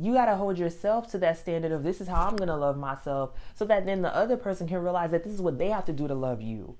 you 0.00 0.14
got 0.14 0.26
to 0.26 0.36
hold 0.36 0.58
yourself 0.58 1.10
to 1.10 1.18
that 1.18 1.38
standard 1.38 1.72
of 1.72 1.82
this 1.82 2.00
is 2.00 2.08
how 2.08 2.26
I'm 2.26 2.36
going 2.36 2.48
to 2.48 2.56
love 2.56 2.78
myself 2.78 3.32
so 3.54 3.66
that 3.66 3.84
then 3.84 4.00
the 4.00 4.14
other 4.14 4.36
person 4.36 4.66
can 4.66 4.78
realize 4.78 5.10
that 5.10 5.24
this 5.24 5.32
is 5.32 5.42
what 5.42 5.58
they 5.58 5.68
have 5.68 5.84
to 5.86 5.92
do 5.92 6.08
to 6.08 6.14
love 6.14 6.40
you. 6.40 6.76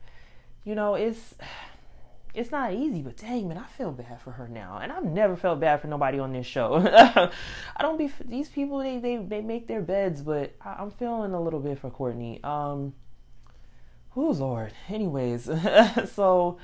You 0.65 0.75
know, 0.75 0.95
it's 0.95 1.35
it's 2.33 2.50
not 2.50 2.73
easy, 2.73 3.03
but 3.03 3.17
dang 3.17 3.49
man, 3.49 3.59
I 3.59 3.67
feel 3.77 3.93
bad 3.93 4.21
for 4.23 4.31
her 4.33 4.49
now, 4.49 4.79
and 4.83 4.91
I've 4.91 5.05
never 5.05 5.37
felt 5.37 5.61
bad 5.61 5.81
for 5.81 5.89
nobody 5.89 6.19
on 6.19 6.33
this 6.33 6.47
show. 6.47 6.77
I 6.87 7.83
don't 7.83 7.99
be 7.99 8.11
these 8.25 8.49
people. 8.49 8.79
They 8.79 8.99
they 8.99 9.17
they 9.17 9.41
make 9.43 9.67
their 9.67 9.83
beds, 9.83 10.23
but 10.23 10.55
I, 10.65 10.81
am 10.81 10.91
feeling 10.91 11.33
a 11.33 11.41
little 11.41 11.61
bit 11.61 11.79
for 11.79 11.91
Courtney. 11.91 12.43
Um, 12.43 12.95
oh 14.17 14.31
Lord. 14.31 14.73
Anyways, 14.89 15.45
so 16.12 16.59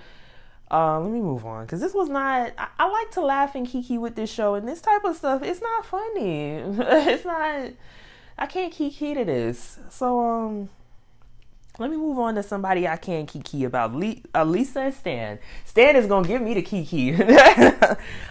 um, 0.70 1.04
let 1.04 1.12
me 1.12 1.20
move 1.20 1.46
on 1.46 1.64
because 1.64 1.80
this 1.80 1.94
was 1.94 2.08
not. 2.08 2.52
I, 2.58 2.68
I 2.78 2.88
like 2.88 3.12
to 3.12 3.20
laugh 3.20 3.54
and 3.54 3.66
kiki 3.66 3.98
with 3.98 4.16
this 4.16 4.30
show, 4.30 4.54
and 4.54 4.66
this 4.66 4.80
type 4.80 5.04
of 5.04 5.16
stuff. 5.16 5.42
It's 5.42 5.60
not 5.60 5.86
funny. 5.86 6.50
it's 6.56 7.24
not. 7.24 7.70
I 8.38 8.46
can't 8.46 8.72
kiki 8.72 9.14
to 9.14 9.24
this. 9.24 9.78
So 9.90 10.20
um 10.20 10.68
let 11.78 11.90
me 11.90 11.96
move 11.96 12.18
on 12.18 12.34
to 12.36 12.42
somebody 12.42 12.88
I 12.88 12.96
can 12.96 13.26
kiki 13.26 13.64
about. 13.64 13.94
Le- 13.94 14.16
uh, 14.34 14.44
Lisa 14.44 14.80
and 14.80 14.94
Stan. 14.94 15.38
Stan 15.64 15.96
is 15.96 16.06
gonna 16.06 16.26
give 16.26 16.40
me 16.40 16.54
the 16.54 16.62
kiki. 16.62 17.14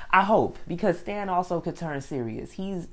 I 0.09 0.23
hope 0.23 0.57
because 0.67 0.99
Stan 0.99 1.29
also 1.29 1.61
could 1.61 1.75
turn 1.75 2.01
serious. 2.01 2.51
He's 2.51 2.87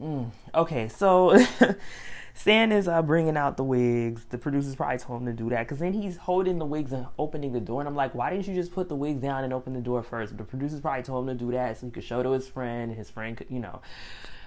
mm, 0.00 0.30
okay. 0.54 0.88
So 0.88 1.36
Stan 2.38 2.70
is 2.70 2.86
uh, 2.86 3.02
bringing 3.02 3.36
out 3.36 3.56
the 3.56 3.64
wigs. 3.64 4.24
The 4.26 4.38
producers 4.38 4.76
probably 4.76 4.98
told 4.98 5.22
him 5.22 5.26
to 5.26 5.32
do 5.32 5.50
that 5.50 5.64
because 5.66 5.80
then 5.80 5.92
he's 5.92 6.16
holding 6.16 6.60
the 6.60 6.64
wigs 6.64 6.92
and 6.92 7.04
opening 7.18 7.52
the 7.52 7.58
door. 7.58 7.80
And 7.80 7.88
I'm 7.88 7.96
like, 7.96 8.14
why 8.14 8.30
didn't 8.30 8.46
you 8.46 8.54
just 8.54 8.72
put 8.72 8.88
the 8.88 8.94
wigs 8.94 9.20
down 9.20 9.42
and 9.42 9.52
open 9.52 9.72
the 9.72 9.80
door 9.80 10.04
first? 10.04 10.36
But 10.36 10.38
the 10.38 10.44
producers 10.44 10.80
probably 10.80 11.02
told 11.02 11.28
him 11.28 11.36
to 11.36 11.44
do 11.44 11.50
that 11.50 11.78
so 11.78 11.86
he 11.86 11.90
could 11.90 12.04
show 12.04 12.22
to 12.22 12.30
his 12.30 12.46
friend. 12.46 12.90
And 12.90 12.96
his 12.96 13.10
friend 13.10 13.36
could, 13.36 13.48
you 13.50 13.58
know. 13.58 13.82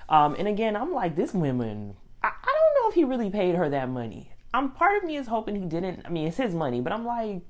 Um, 0.07 0.37
and 0.39 0.47
again, 0.47 0.77
I'm 0.77 0.93
like, 0.93 1.17
this 1.17 1.33
woman. 1.33 1.97
I, 2.23 2.27
I 2.27 2.31
don't 2.45 2.81
know 2.81 2.89
if 2.89 2.95
he 2.95 3.03
really 3.03 3.29
paid 3.29 3.55
her 3.55 3.67
that 3.67 3.89
money. 3.89 4.31
I'm 4.53 4.71
part 4.71 4.95
of 4.95 5.03
me 5.03 5.17
is 5.17 5.27
hoping 5.27 5.57
he 5.57 5.67
didn't. 5.67 6.03
I 6.05 6.09
mean, 6.09 6.27
it's 6.27 6.37
his 6.37 6.55
money, 6.55 6.79
but 6.79 6.93
I'm 6.93 7.05
like, 7.05 7.41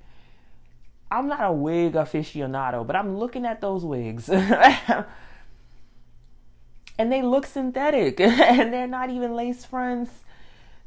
I'm 1.11 1.27
not 1.27 1.45
a 1.45 1.51
wig 1.51 1.93
aficionado, 1.93 2.87
but 2.87 2.95
I'm 2.95 3.15
looking 3.15 3.45
at 3.45 3.61
those 3.61 3.85
wigs. 3.85 4.27
and 4.29 5.05
they 6.97 7.21
look 7.21 7.45
synthetic 7.45 8.19
and 8.19 8.73
they're 8.73 8.87
not 8.87 9.11
even 9.11 9.35
lace 9.35 9.65
fronts. 9.65 10.11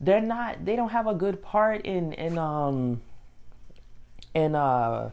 They're 0.04 0.20
not 0.20 0.64
they 0.64 0.76
don't 0.76 0.90
have 0.90 1.06
a 1.06 1.14
good 1.14 1.42
part 1.42 1.84
in 1.86 2.12
in 2.12 2.38
um 2.38 3.00
in 4.34 4.54
uh 4.54 5.10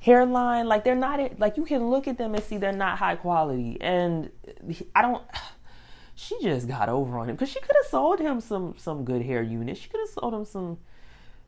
hairline 0.00 0.66
like 0.66 0.84
they're 0.84 0.94
not 0.94 1.38
like 1.38 1.56
you 1.56 1.64
can 1.64 1.88
look 1.88 2.06
at 2.06 2.18
them 2.18 2.34
and 2.34 2.44
see 2.44 2.58
they're 2.58 2.72
not 2.72 2.98
high 2.98 3.16
quality 3.16 3.76
and 3.80 4.30
I 4.94 5.02
don't 5.02 5.22
she 6.16 6.36
just 6.42 6.66
got 6.66 6.88
over 6.88 7.18
on 7.18 7.28
him 7.28 7.36
because 7.36 7.50
she 7.50 7.60
could 7.60 7.76
have 7.76 7.90
sold 7.90 8.18
him 8.18 8.40
some 8.40 8.74
some 8.78 9.04
good 9.04 9.22
hair 9.22 9.42
units. 9.42 9.78
She 9.80 9.88
could 9.88 10.00
have 10.00 10.08
sold 10.08 10.34
him 10.34 10.44
some, 10.46 10.78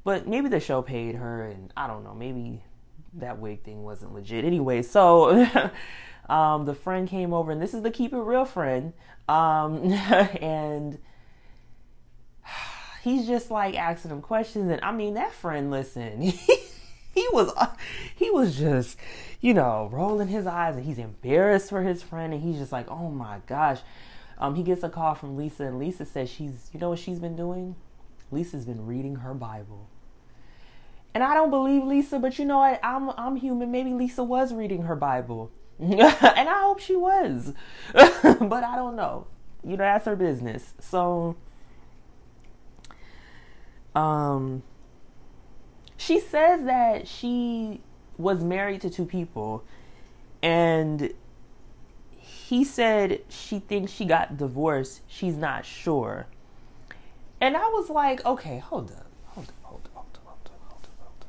but 0.05 0.29
maybe 0.29 0.49
the 0.49 0.61
show 0.61 0.83
paid 0.83 1.17
her, 1.17 1.47
and 1.47 1.73
I 1.77 1.87
don't 1.87 2.05
know. 2.05 2.15
Maybe 2.15 2.63
that 3.15 3.39
wig 3.39 3.65
thing 3.65 3.83
wasn't 3.83 4.13
legit. 4.15 4.45
Anyway, 4.45 4.83
so 4.83 5.47
um, 6.29 6.67
the 6.67 6.75
friend 6.75 7.09
came 7.09 7.33
over, 7.33 7.51
and 7.51 7.61
this 7.61 7.73
is 7.73 7.83
the 7.83 7.91
keep 7.91 8.13
it 8.13 8.19
real 8.19 8.45
friend, 8.45 8.93
um, 9.27 9.91
and 10.41 10.99
he's 13.09 13.27
just 13.27 13.51
like 13.51 13.75
asking 13.77 14.11
him 14.11 14.23
questions, 14.23 14.71
and 14.71 14.81
I 14.83 14.93
mean 14.93 15.15
that 15.15 15.33
friend, 15.33 15.71
listen. 15.71 16.21
he 17.15 17.27
was 17.33 17.53
he 18.15 18.31
was 18.31 18.57
just 18.57 18.97
you 19.41 19.55
know 19.55 19.89
rolling 19.93 20.29
his 20.29 20.47
eyes 20.47 20.77
and 20.77 20.85
he's 20.85 20.99
embarrassed 20.99 21.69
for 21.69 21.83
his 21.83 22.03
friend 22.03 22.33
and 22.33 22.43
he's 22.43 22.59
just 22.59 22.71
like 22.71 22.89
oh 22.91 23.11
my 23.11 23.41
gosh 23.47 23.81
um, 24.39 24.55
he 24.55 24.63
gets 24.63 24.83
a 24.85 24.89
call 24.89 25.15
from 25.15 25.37
Lisa, 25.37 25.65
and 25.65 25.79
Lisa 25.79 26.05
says 26.05 26.31
she's, 26.31 26.71
you 26.73 26.79
know 26.79 26.91
what 26.91 27.01
she's 27.01 27.19
been 27.19 27.37
doing? 27.37 27.75
Lisa's 28.31 28.65
been 28.65 28.87
reading 28.87 29.17
her 29.17 29.35
Bible. 29.35 29.89
And 31.13 31.25
I 31.25 31.35
don't 31.35 31.51
believe 31.51 31.83
Lisa, 31.83 32.19
but 32.19 32.39
you 32.39 32.45
know 32.45 32.59
what? 32.59 32.79
I'm 32.85 33.11
I'm 33.11 33.37
human. 33.37 33.73
Maybe 33.73 33.93
Lisa 33.93 34.23
was 34.23 34.53
reading 34.53 34.83
her 34.83 34.95
Bible. 34.95 35.51
and 35.81 36.01
I 36.01 36.61
hope 36.61 36.79
she 36.79 36.95
was. 36.95 37.55
but 37.93 38.65
I 38.65 38.77
don't 38.77 38.95
know. 38.95 39.27
You 39.65 39.71
know, 39.71 39.85
that's 39.85 40.05
her 40.05 40.15
business. 40.15 40.75
So 40.79 41.37
um 43.95 44.63
she 45.97 46.21
says 46.21 46.65
that 46.65 47.09
she 47.09 47.81
was 48.17 48.43
married 48.43 48.81
to 48.81 48.91
two 48.91 49.05
people 49.05 49.65
and 50.43 51.13
he 52.49 52.65
said 52.65 53.21
she 53.29 53.59
thinks 53.59 53.93
she 53.93 54.07
got 54.07 54.39
divorced. 54.39 55.03
She's 55.07 55.37
not 55.37 55.67
sure. 55.67 56.27
And 57.41 57.57
I 57.57 57.69
was 57.69 57.91
like, 57.91 58.25
okay, 58.25 58.59
hold 58.59 58.91
up. 58.91 59.07
Hold 59.27 59.49
up, 59.49 59.55
hold 59.63 59.81
up, 59.85 59.91
hold 59.95 60.07
up, 60.15 60.61
hold 60.65 60.85
up, 60.85 60.85
hold 60.85 60.85
up, 60.85 61.25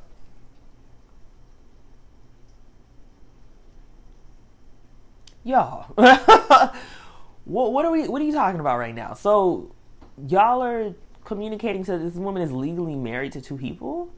hold 5.44 5.88
up. 5.94 6.64
Y'all. 6.64 6.74
what 7.44 7.72
what 7.72 7.84
are 7.84 7.90
we 7.90 8.08
what 8.08 8.22
are 8.22 8.24
you 8.24 8.32
talking 8.32 8.60
about 8.60 8.78
right 8.78 8.94
now? 8.94 9.14
So 9.14 9.74
y'all 10.26 10.62
are 10.62 10.94
communicating 11.30 11.84
to 11.84 11.96
this 11.96 12.14
woman 12.14 12.42
is 12.42 12.50
legally 12.50 12.96
married 12.96 13.30
to 13.30 13.40
two 13.40 13.56
people? 13.56 14.10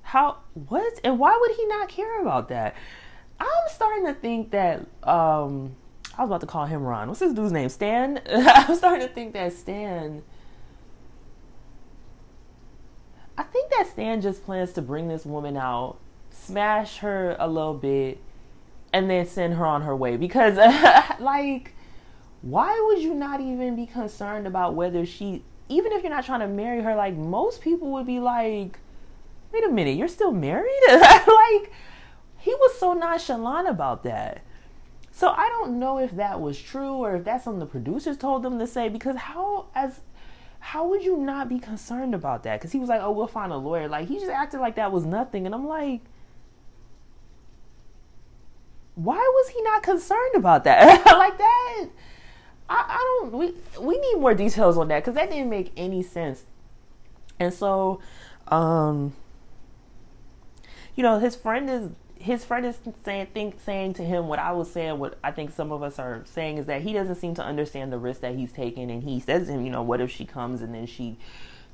How 0.00 0.38
what? 0.54 0.98
And 1.04 1.18
why 1.18 1.36
would 1.38 1.54
he 1.56 1.66
not 1.66 1.90
care 1.90 2.22
about 2.22 2.48
that? 2.48 2.74
I'm 3.38 3.68
starting 3.68 4.06
to 4.06 4.14
think 4.14 4.50
that 4.52 4.80
um, 5.02 5.76
I 6.16 6.22
was 6.22 6.30
about 6.30 6.40
to 6.40 6.46
call 6.46 6.64
him 6.64 6.84
Ron. 6.84 7.08
What's 7.08 7.20
his 7.20 7.34
dude's 7.34 7.52
name? 7.52 7.68
Stan. 7.68 8.22
I'm 8.32 8.74
starting 8.76 9.06
to 9.06 9.12
think 9.12 9.34
that 9.34 9.52
Stan. 9.52 10.22
I 13.36 13.42
think 13.42 13.70
that 13.72 13.88
Stan 13.92 14.22
just 14.22 14.46
plans 14.46 14.72
to 14.72 14.80
bring 14.80 15.08
this 15.08 15.26
woman 15.26 15.58
out, 15.58 15.98
smash 16.30 16.96
her 17.00 17.36
a 17.38 17.46
little 17.46 17.74
bit, 17.74 18.22
and 18.94 19.10
then 19.10 19.26
send 19.26 19.52
her 19.52 19.66
on 19.66 19.82
her 19.82 19.94
way. 19.94 20.16
Because, 20.16 20.56
like, 21.20 21.74
why 22.40 22.82
would 22.86 23.02
you 23.02 23.12
not 23.12 23.42
even 23.42 23.76
be 23.76 23.84
concerned 23.84 24.46
about 24.46 24.74
whether 24.74 25.04
she, 25.04 25.44
even 25.68 25.92
if 25.92 26.02
you're 26.02 26.10
not 26.10 26.24
trying 26.24 26.40
to 26.40 26.48
marry 26.48 26.82
her, 26.82 26.94
like, 26.94 27.16
most 27.16 27.60
people 27.60 27.92
would 27.92 28.06
be 28.06 28.20
like, 28.20 28.78
wait 29.52 29.64
a 29.64 29.68
minute, 29.68 29.96
you're 29.96 30.08
still 30.08 30.32
married? 30.32 30.80
like, 30.88 31.72
he 32.38 32.54
was 32.54 32.78
so 32.78 32.94
nonchalant 32.94 33.68
about 33.68 34.02
that. 34.04 34.42
So 35.10 35.30
I 35.30 35.48
don't 35.48 35.78
know 35.80 35.98
if 35.98 36.12
that 36.12 36.40
was 36.40 36.60
true 36.60 36.92
or 36.92 37.16
if 37.16 37.24
that's 37.24 37.44
something 37.44 37.58
the 37.58 37.66
producers 37.66 38.16
told 38.16 38.44
them 38.44 38.58
to 38.60 38.66
say 38.68 38.88
because 38.88 39.16
how 39.16 39.66
as 39.74 40.00
how 40.60 40.86
would 40.86 41.02
you 41.02 41.16
not 41.16 41.48
be 41.48 41.58
concerned 41.58 42.14
about 42.14 42.44
that? 42.44 42.60
Because 42.60 42.70
he 42.70 42.78
was 42.78 42.88
like, 42.88 43.00
"Oh, 43.02 43.10
we'll 43.10 43.26
find 43.26 43.52
a 43.52 43.56
lawyer." 43.56 43.88
Like 43.88 44.06
he 44.06 44.18
just 44.18 44.30
acted 44.30 44.60
like 44.60 44.76
that 44.76 44.92
was 44.92 45.04
nothing, 45.04 45.44
and 45.44 45.56
I'm 45.56 45.66
like, 45.66 46.02
why 48.94 49.16
was 49.16 49.48
he 49.48 49.62
not 49.62 49.82
concerned 49.82 50.34
about 50.34 50.64
that? 50.64 51.04
like 51.06 51.38
that, 51.38 51.86
We 53.32 53.54
we 53.80 53.98
need 53.98 54.20
more 54.20 54.34
details 54.34 54.76
on 54.76 54.88
that 54.88 55.00
because 55.00 55.14
that 55.14 55.30
didn't 55.30 55.50
make 55.50 55.72
any 55.76 56.02
sense. 56.02 56.44
And 57.40 57.52
so, 57.52 58.00
um, 58.48 59.12
you 60.96 61.02
know, 61.02 61.18
his 61.18 61.36
friend 61.36 61.70
is 61.70 61.90
his 62.18 62.44
friend 62.44 62.66
is 62.66 62.76
saying 63.04 63.28
think 63.32 63.60
saying 63.64 63.94
to 63.94 64.04
him 64.04 64.26
what 64.26 64.38
I 64.38 64.52
was 64.52 64.70
saying 64.70 64.98
what 64.98 65.18
I 65.22 65.30
think 65.30 65.52
some 65.52 65.70
of 65.70 65.82
us 65.82 65.98
are 65.98 66.22
saying 66.26 66.58
is 66.58 66.66
that 66.66 66.82
he 66.82 66.92
doesn't 66.92 67.14
seem 67.14 67.34
to 67.36 67.44
understand 67.44 67.92
the 67.92 67.98
risk 67.98 68.22
that 68.22 68.34
he's 68.34 68.50
taking 68.52 68.90
and 68.90 69.02
he 69.02 69.20
says 69.20 69.46
to 69.46 69.52
him, 69.52 69.64
you 69.64 69.70
know, 69.70 69.82
what 69.82 70.00
if 70.00 70.10
she 70.10 70.24
comes 70.24 70.60
and 70.60 70.74
then 70.74 70.86
she 70.86 71.16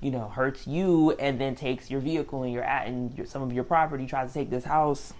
you 0.00 0.10
know 0.10 0.28
hurts 0.28 0.66
you 0.66 1.12
and 1.12 1.40
then 1.40 1.54
takes 1.54 1.90
your 1.90 2.00
vehicle 2.00 2.42
and 2.42 2.52
you're 2.52 2.62
at 2.62 2.86
and 2.86 3.16
your, 3.16 3.26
some 3.26 3.42
of 3.42 3.52
your 3.52 3.64
property 3.64 4.06
tries 4.06 4.28
to 4.28 4.34
take 4.34 4.50
this 4.50 4.64
house 4.64 5.14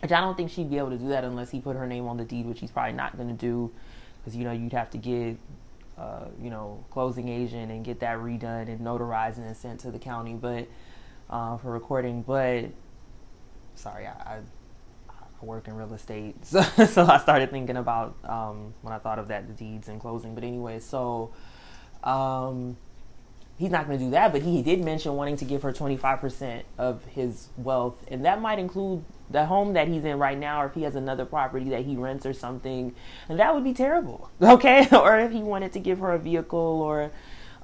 which 0.00 0.10
I 0.10 0.20
don't 0.20 0.36
think 0.36 0.50
she'd 0.50 0.70
be 0.70 0.78
able 0.78 0.90
to 0.90 0.96
do 0.96 1.08
that 1.08 1.24
unless 1.24 1.50
he 1.50 1.60
put 1.60 1.76
her 1.76 1.86
name 1.86 2.06
on 2.06 2.16
the 2.16 2.24
deed 2.24 2.46
which 2.46 2.60
he's 2.60 2.70
probably 2.70 2.94
not 2.94 3.16
going 3.16 3.28
to 3.28 3.34
do 3.34 3.70
because 4.22 4.36
you 4.36 4.44
know 4.44 4.52
you'd 4.52 4.72
have 4.72 4.90
to 4.90 4.98
get 4.98 5.36
uh, 5.98 6.26
you 6.40 6.50
know 6.50 6.84
closing 6.90 7.28
agent 7.28 7.70
and 7.70 7.84
get 7.84 8.00
that 8.00 8.18
redone 8.18 8.68
and 8.68 8.80
notarized 8.80 9.38
and 9.38 9.56
sent 9.56 9.80
to 9.80 9.90
the 9.90 9.98
county 9.98 10.34
but 10.34 10.68
uh, 11.30 11.56
for 11.56 11.70
recording 11.70 12.22
but 12.22 12.70
sorry, 13.74 14.06
I, 14.06 14.40
I 15.08 15.44
work 15.44 15.68
in 15.68 15.76
real 15.76 15.92
estate, 15.94 16.36
so, 16.44 16.62
so 16.62 17.06
I 17.06 17.18
started 17.18 17.50
thinking 17.50 17.76
about 17.76 18.16
um, 18.24 18.74
when 18.82 18.92
I 18.92 18.98
thought 18.98 19.18
of 19.18 19.28
that 19.28 19.46
the 19.46 19.54
deeds 19.54 19.88
and 19.88 20.00
closing. 20.00 20.34
But 20.34 20.44
anyway, 20.44 20.78
so 20.78 21.32
um, 22.04 22.76
he's 23.58 23.70
not 23.70 23.86
going 23.86 23.98
to 23.98 24.04
do 24.04 24.10
that, 24.12 24.32
but 24.32 24.42
he 24.42 24.62
did 24.62 24.84
mention 24.84 25.14
wanting 25.14 25.36
to 25.38 25.44
give 25.44 25.62
her 25.62 25.72
twenty 25.72 25.96
five 25.96 26.20
percent 26.20 26.64
of 26.78 27.04
his 27.06 27.48
wealth, 27.56 27.96
and 28.08 28.24
that 28.24 28.40
might 28.40 28.58
include 28.58 29.04
the 29.32 29.46
home 29.46 29.72
that 29.72 29.88
he's 29.88 30.04
in 30.04 30.18
right 30.18 30.38
now, 30.38 30.62
or 30.62 30.66
if 30.66 30.74
he 30.74 30.82
has 30.82 30.94
another 30.94 31.24
property 31.24 31.70
that 31.70 31.84
he 31.84 31.96
rents 31.96 32.26
or 32.26 32.32
something, 32.32 32.94
and 33.28 33.38
that 33.38 33.54
would 33.54 33.64
be 33.64 33.74
terrible. 33.74 34.30
Okay, 34.42 34.86
or 34.92 35.18
if 35.18 35.32
he 35.32 35.42
wanted 35.42 35.72
to 35.72 35.80
give 35.80 36.00
her 36.00 36.12
a 36.12 36.18
vehicle 36.18 36.58
or 36.58 37.10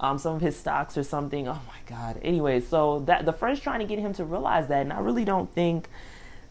um, 0.01 0.19
some 0.19 0.37
of 0.37 0.41
his 0.41 0.57
stocks 0.57 0.97
or 0.97 1.03
something. 1.03 1.49
Oh 1.49 1.61
my 1.67 1.81
God. 1.87 2.19
Anyway, 2.23 2.61
so 2.61 3.01
that 3.01 3.27
the 3.27 3.33
friend's 3.33 3.61
trying 3.61 3.81
to 3.81 3.85
get 3.85 3.99
him 3.99 4.13
to 4.15 4.25
realize 4.25 4.69
that, 4.69 4.83
and 4.83 4.93
I 4.93 5.01
really 5.01 5.25
don't 5.25 5.53
think 5.55 5.89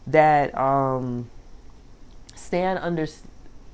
that 0.06 0.56
um, 0.56 1.28
Stan 2.34 2.78
understands. 2.78 3.26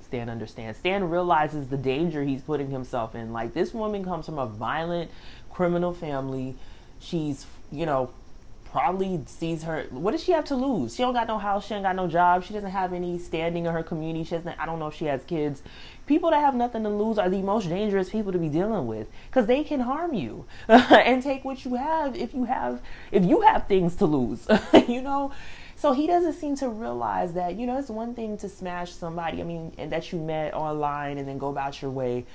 Stan 0.04 0.28
understands. 0.30 0.78
Stan 0.78 1.10
realizes 1.10 1.68
the 1.68 1.76
danger 1.76 2.22
he's 2.22 2.42
putting 2.42 2.70
himself 2.70 3.16
in. 3.16 3.32
Like 3.32 3.52
this 3.52 3.74
woman 3.74 4.04
comes 4.04 4.26
from 4.26 4.38
a 4.38 4.46
violent 4.46 5.10
criminal 5.50 5.92
family. 5.92 6.54
She's, 7.00 7.46
you 7.72 7.84
know, 7.84 8.10
probably 8.74 9.20
sees 9.26 9.62
her. 9.62 9.86
What 9.90 10.10
does 10.10 10.24
she 10.24 10.32
have 10.32 10.46
to 10.46 10.56
lose? 10.56 10.96
She 10.96 11.04
don't 11.04 11.14
got 11.14 11.28
no 11.28 11.38
house. 11.38 11.64
She 11.64 11.74
ain't 11.74 11.84
got 11.84 11.94
no 11.94 12.08
job. 12.08 12.42
She 12.42 12.52
doesn't 12.52 12.72
have 12.72 12.92
any 12.92 13.20
standing 13.20 13.66
in 13.66 13.72
her 13.72 13.84
community. 13.84 14.24
She 14.24 14.34
doesn't. 14.34 14.58
I 14.58 14.66
don't 14.66 14.80
know 14.80 14.88
if 14.88 14.94
she 14.94 15.04
has 15.04 15.22
kids. 15.22 15.62
People 16.06 16.32
that 16.32 16.40
have 16.40 16.56
nothing 16.56 16.82
to 16.82 16.88
lose 16.88 17.16
are 17.16 17.30
the 17.30 17.40
most 17.40 17.68
dangerous 17.68 18.10
people 18.10 18.32
to 18.32 18.38
be 18.38 18.48
dealing 18.48 18.88
with 18.88 19.06
because 19.28 19.46
they 19.46 19.62
can 19.62 19.78
harm 19.78 20.12
you 20.12 20.46
and 20.68 21.22
take 21.22 21.44
what 21.44 21.64
you 21.64 21.76
have 21.76 22.16
if 22.16 22.34
you 22.34 22.44
have 22.46 22.82
if 23.12 23.24
you 23.24 23.42
have 23.42 23.68
things 23.68 23.94
to 23.94 24.06
lose. 24.06 24.48
you 24.88 25.00
know. 25.00 25.30
So 25.76 25.92
he 25.92 26.08
doesn't 26.08 26.32
seem 26.32 26.56
to 26.56 26.68
realize 26.68 27.34
that, 27.34 27.54
you 27.54 27.68
know, 27.68 27.78
it's 27.78 27.90
one 27.90 28.14
thing 28.14 28.38
to 28.38 28.48
smash 28.48 28.90
somebody, 28.90 29.40
I 29.40 29.44
mean, 29.44 29.72
and 29.78 29.92
that 29.92 30.10
you 30.10 30.18
met 30.18 30.52
online 30.52 31.18
and 31.18 31.28
then 31.28 31.38
go 31.38 31.48
about 31.48 31.80
your 31.80 31.92
way. 31.92 32.26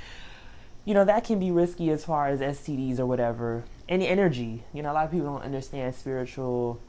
You 0.86 0.94
know, 0.94 1.04
that 1.04 1.26
can 1.26 1.38
be 1.38 1.52
risky 1.52 1.90
as 1.90 2.06
far 2.06 2.28
as 2.28 2.40
STDs 2.40 2.98
or 2.98 3.06
whatever 3.06 3.66
any 3.90 4.08
energy. 4.08 4.64
You 4.74 4.84
know, 4.84 4.92
a 4.92 4.94
lot 4.94 5.06
of 5.06 5.12
people 5.12 5.26
don't 5.26 5.44
understand 5.44 5.94
spiritual 5.96 6.80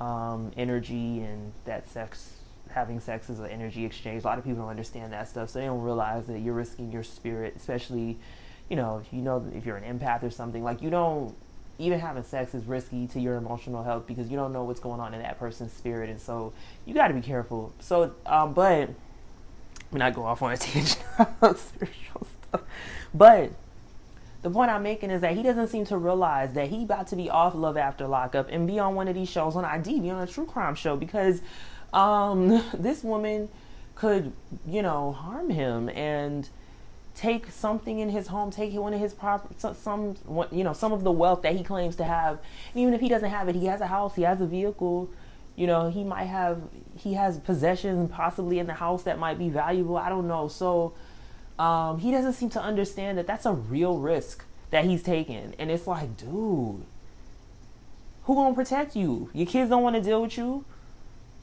um, 0.00 0.50
energy 0.56 1.20
and 1.20 1.52
that 1.66 1.88
sex, 1.88 2.32
having 2.70 2.98
sex 2.98 3.30
is 3.30 3.38
an 3.38 3.46
energy 3.46 3.84
exchange. 3.84 4.24
A 4.24 4.26
lot 4.26 4.38
of 4.38 4.44
people 4.44 4.62
don't 4.62 4.70
understand 4.70 5.12
that 5.12 5.28
stuff, 5.28 5.50
so 5.50 5.60
they 5.60 5.66
don't 5.66 5.82
realize 5.82 6.26
that 6.26 6.40
you're 6.40 6.54
risking 6.54 6.90
your 6.90 7.04
spirit, 7.04 7.54
especially, 7.56 8.18
you 8.68 8.76
know, 8.76 9.02
you 9.12 9.20
know 9.20 9.46
if 9.54 9.66
you're 9.66 9.76
an 9.76 9.98
empath 9.98 10.22
or 10.22 10.30
something. 10.30 10.64
Like 10.64 10.82
you 10.82 10.90
don't 10.90 11.36
even 11.78 12.00
having 12.00 12.24
sex 12.24 12.54
is 12.54 12.64
risky 12.64 13.06
to 13.08 13.20
your 13.20 13.36
emotional 13.36 13.84
health 13.84 14.06
because 14.06 14.30
you 14.30 14.36
don't 14.36 14.52
know 14.52 14.64
what's 14.64 14.80
going 14.80 15.00
on 15.00 15.14
in 15.14 15.22
that 15.22 15.38
person's 15.38 15.72
spirit, 15.72 16.08
and 16.08 16.20
so 16.20 16.52
you 16.86 16.94
got 16.94 17.08
to 17.08 17.14
be 17.14 17.20
careful. 17.20 17.74
So, 17.78 18.14
um, 18.24 18.54
but 18.54 18.88
I'm 19.92 19.98
not 19.98 20.14
go 20.14 20.24
off 20.24 20.40
on 20.40 20.52
a 20.52 20.56
tangent 20.56 21.02
about 21.18 21.58
spiritual 21.58 22.26
stuff, 22.48 22.62
but 23.12 23.52
the 24.42 24.50
point 24.50 24.70
I'm 24.70 24.82
making 24.82 25.10
is 25.10 25.20
that 25.22 25.36
he 25.36 25.42
doesn't 25.42 25.68
seem 25.68 25.84
to 25.86 25.98
realize 25.98 26.52
that 26.54 26.68
he 26.68 26.84
about 26.84 27.08
to 27.08 27.16
be 27.16 27.28
off 27.28 27.54
Love 27.54 27.76
After 27.76 28.06
Lockup 28.06 28.48
and 28.50 28.66
be 28.66 28.78
on 28.78 28.94
one 28.94 29.08
of 29.08 29.14
these 29.14 29.28
shows 29.28 29.56
on 29.56 29.64
ID, 29.64 30.00
be 30.00 30.10
on 30.10 30.22
a 30.22 30.26
true 30.26 30.46
crime 30.46 30.74
show 30.74 30.96
because 30.96 31.40
um, 31.92 32.62
this 32.74 33.02
woman 33.02 33.48
could, 33.94 34.32
you 34.66 34.80
know, 34.80 35.12
harm 35.12 35.50
him 35.50 35.88
and 35.88 36.48
take 37.16 37.50
something 37.50 37.98
in 37.98 38.10
his 38.10 38.28
home, 38.28 38.52
take 38.52 38.72
one 38.74 38.94
of 38.94 39.00
his 39.00 39.12
property, 39.12 39.52
some, 39.58 40.14
you 40.52 40.62
know, 40.62 40.72
some 40.72 40.92
of 40.92 41.02
the 41.02 41.10
wealth 41.10 41.42
that 41.42 41.56
he 41.56 41.64
claims 41.64 41.96
to 41.96 42.04
have. 42.04 42.38
And 42.72 42.80
even 42.80 42.94
if 42.94 43.00
he 43.00 43.08
doesn't 43.08 43.28
have 43.28 43.48
it, 43.48 43.56
he 43.56 43.66
has 43.66 43.80
a 43.80 43.88
house, 43.88 44.14
he 44.14 44.22
has 44.22 44.40
a 44.40 44.46
vehicle. 44.46 45.10
You 45.56 45.66
know, 45.66 45.90
he 45.90 46.04
might 46.04 46.26
have, 46.26 46.62
he 46.96 47.14
has 47.14 47.38
possessions 47.40 48.08
possibly 48.12 48.60
in 48.60 48.68
the 48.68 48.74
house 48.74 49.02
that 49.02 49.18
might 49.18 49.36
be 49.36 49.48
valuable. 49.48 49.96
I 49.96 50.08
don't 50.08 50.28
know. 50.28 50.46
So, 50.46 50.94
um, 51.58 51.98
he 51.98 52.10
doesn't 52.10 52.34
seem 52.34 52.50
to 52.50 52.60
understand 52.60 53.18
that 53.18 53.26
that's 53.26 53.46
a 53.46 53.52
real 53.52 53.98
risk 53.98 54.44
that 54.70 54.84
he's 54.84 55.02
taking. 55.02 55.54
And 55.58 55.70
it's 55.70 55.86
like, 55.86 56.16
dude, 56.16 56.84
who 58.24 58.34
gonna 58.34 58.54
protect 58.54 58.94
you? 58.94 59.30
Your 59.32 59.46
kids 59.46 59.70
don't 59.70 59.82
want 59.82 59.96
to 59.96 60.02
deal 60.02 60.22
with 60.22 60.36
you. 60.36 60.64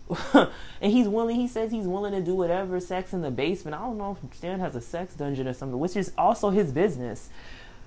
and 0.33 0.91
he's 0.91 1.07
willing, 1.07 1.35
he 1.35 1.47
says 1.47 1.71
he's 1.71 1.87
willing 1.87 2.11
to 2.13 2.21
do 2.21 2.35
whatever, 2.35 2.79
sex 2.79 3.11
in 3.11 3.21
the 3.21 3.31
basement. 3.31 3.75
I 3.75 3.79
don't 3.79 3.97
know 3.97 4.17
if 4.21 4.37
Stan 4.37 4.59
has 4.59 4.75
a 4.75 4.81
sex 4.81 5.15
dungeon 5.15 5.47
or 5.47 5.53
something, 5.53 5.79
which 5.79 5.95
is 5.95 6.11
also 6.17 6.51
his 6.51 6.71
business. 6.71 7.29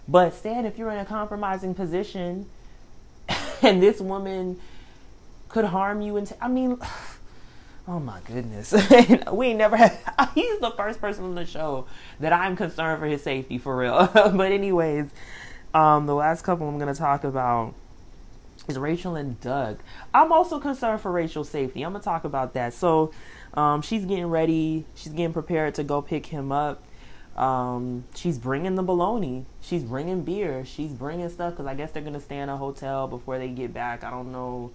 But 0.08 0.34
Stan, 0.34 0.66
if 0.66 0.78
you're 0.78 0.90
in 0.90 0.98
a 0.98 1.04
compromising 1.04 1.74
position 1.74 2.48
and 3.62 3.82
this 3.82 4.00
woman 4.00 4.58
could 5.48 5.66
harm 5.66 6.02
you, 6.02 6.16
and 6.16 6.26
t- 6.26 6.34
I 6.40 6.48
mean, 6.48 6.78
Oh 7.88 7.98
my 7.98 8.20
goodness. 8.26 8.74
we 9.32 9.54
never 9.54 9.74
had 9.74 9.98
he's 10.34 10.60
the 10.60 10.72
first 10.72 11.00
person 11.00 11.24
on 11.24 11.34
the 11.34 11.46
show 11.46 11.86
that 12.20 12.34
I'm 12.34 12.54
concerned 12.54 13.00
for 13.00 13.06
his 13.06 13.22
safety 13.22 13.56
for 13.56 13.74
real. 13.74 14.10
but 14.14 14.52
anyways, 14.52 15.06
um 15.72 16.04
the 16.04 16.14
last 16.14 16.42
couple 16.42 16.68
I'm 16.68 16.78
gonna 16.78 16.94
talk 16.94 17.24
about 17.24 17.74
is 18.68 18.78
Rachel 18.78 19.16
and 19.16 19.40
Doug. 19.40 19.78
I'm 20.12 20.32
also 20.32 20.60
concerned 20.60 21.00
for 21.00 21.10
Rachel's 21.10 21.48
safety. 21.48 21.82
I'm 21.82 21.92
gonna 21.92 22.04
talk 22.04 22.24
about 22.24 22.52
that. 22.52 22.74
So 22.74 23.10
um 23.54 23.80
she's 23.80 24.04
getting 24.04 24.26
ready, 24.26 24.84
she's 24.94 25.12
getting 25.12 25.32
prepared 25.32 25.74
to 25.76 25.82
go 25.82 26.02
pick 26.02 26.26
him 26.26 26.52
up. 26.52 26.82
Um, 27.38 28.04
she's 28.16 28.36
bringing 28.36 28.74
the 28.74 28.82
bologna. 28.82 29.46
She's 29.60 29.84
bringing 29.84 30.22
beer. 30.22 30.64
She's 30.64 30.92
bringing 30.92 31.28
stuff 31.30 31.52
because 31.52 31.66
I 31.66 31.74
guess 31.74 31.92
they're 31.92 32.02
gonna 32.02 32.20
stay 32.20 32.38
in 32.38 32.50
a 32.50 32.56
hotel 32.56 33.06
before 33.06 33.38
they 33.38 33.48
get 33.48 33.72
back. 33.72 34.04
I 34.04 34.10
don't 34.10 34.30
know. 34.32 34.72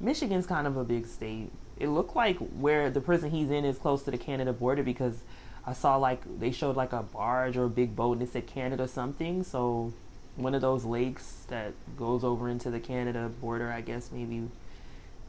Michigan's 0.00 0.46
kind 0.46 0.66
of 0.66 0.76
a 0.76 0.84
big 0.84 1.06
state, 1.06 1.50
it 1.78 1.88
looked 1.88 2.14
like 2.14 2.36
where 2.38 2.90
the 2.90 3.00
prison 3.00 3.30
he's 3.30 3.50
in 3.50 3.64
is 3.64 3.78
close 3.78 4.02
to 4.04 4.10
the 4.10 4.18
Canada 4.18 4.52
border 4.52 4.82
because 4.82 5.22
I 5.66 5.72
saw 5.72 5.96
like 5.96 6.20
they 6.38 6.50
showed 6.50 6.76
like 6.76 6.92
a 6.92 7.02
barge 7.02 7.56
or 7.56 7.64
a 7.64 7.70
big 7.70 7.94
boat 7.94 8.14
and 8.14 8.22
it 8.22 8.32
said 8.32 8.46
Canada 8.46 8.88
something. 8.88 9.44
So 9.44 9.92
one 10.36 10.54
of 10.54 10.60
those 10.60 10.84
lakes 10.84 11.44
that 11.48 11.72
goes 11.96 12.24
over 12.24 12.48
into 12.48 12.70
the 12.70 12.80
Canada 12.80 13.30
border, 13.40 13.70
I 13.70 13.80
guess 13.80 14.10
maybe 14.12 14.48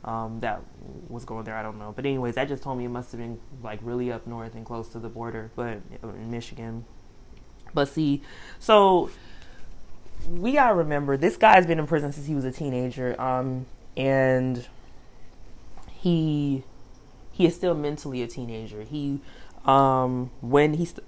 um, 0.03 0.39
that 0.41 0.61
was 1.07 1.25
going 1.25 1.45
there. 1.45 1.55
I 1.55 1.63
don't 1.63 1.79
know. 1.79 1.93
But 1.95 2.05
anyways, 2.05 2.35
that 2.35 2.47
just 2.47 2.63
told 2.63 2.77
me 2.77 2.85
it 2.85 2.89
must 2.89 3.11
have 3.11 3.19
been 3.19 3.39
like 3.61 3.79
really 3.81 4.11
up 4.11 4.27
north 4.27 4.55
and 4.55 4.65
close 4.65 4.89
to 4.89 4.99
the 4.99 5.09
border, 5.09 5.51
but 5.55 5.79
in 6.01 6.31
Michigan. 6.31 6.85
But 7.73 7.87
see, 7.87 8.21
so 8.59 9.09
we 10.29 10.53
gotta 10.53 10.75
remember 10.75 11.17
this 11.17 11.37
guy's 11.37 11.65
been 11.65 11.79
in 11.79 11.87
prison 11.87 12.11
since 12.11 12.27
he 12.27 12.35
was 12.35 12.45
a 12.45 12.51
teenager, 12.51 13.19
um, 13.19 13.65
and 13.97 14.65
he 16.03 16.65
he 17.31 17.45
is 17.45 17.55
still 17.55 17.73
mentally 17.73 18.21
a 18.21 18.27
teenager. 18.27 18.83
He 18.83 19.21
um 19.63 20.31
when 20.41 20.73
he 20.73 20.83
st- 20.83 21.07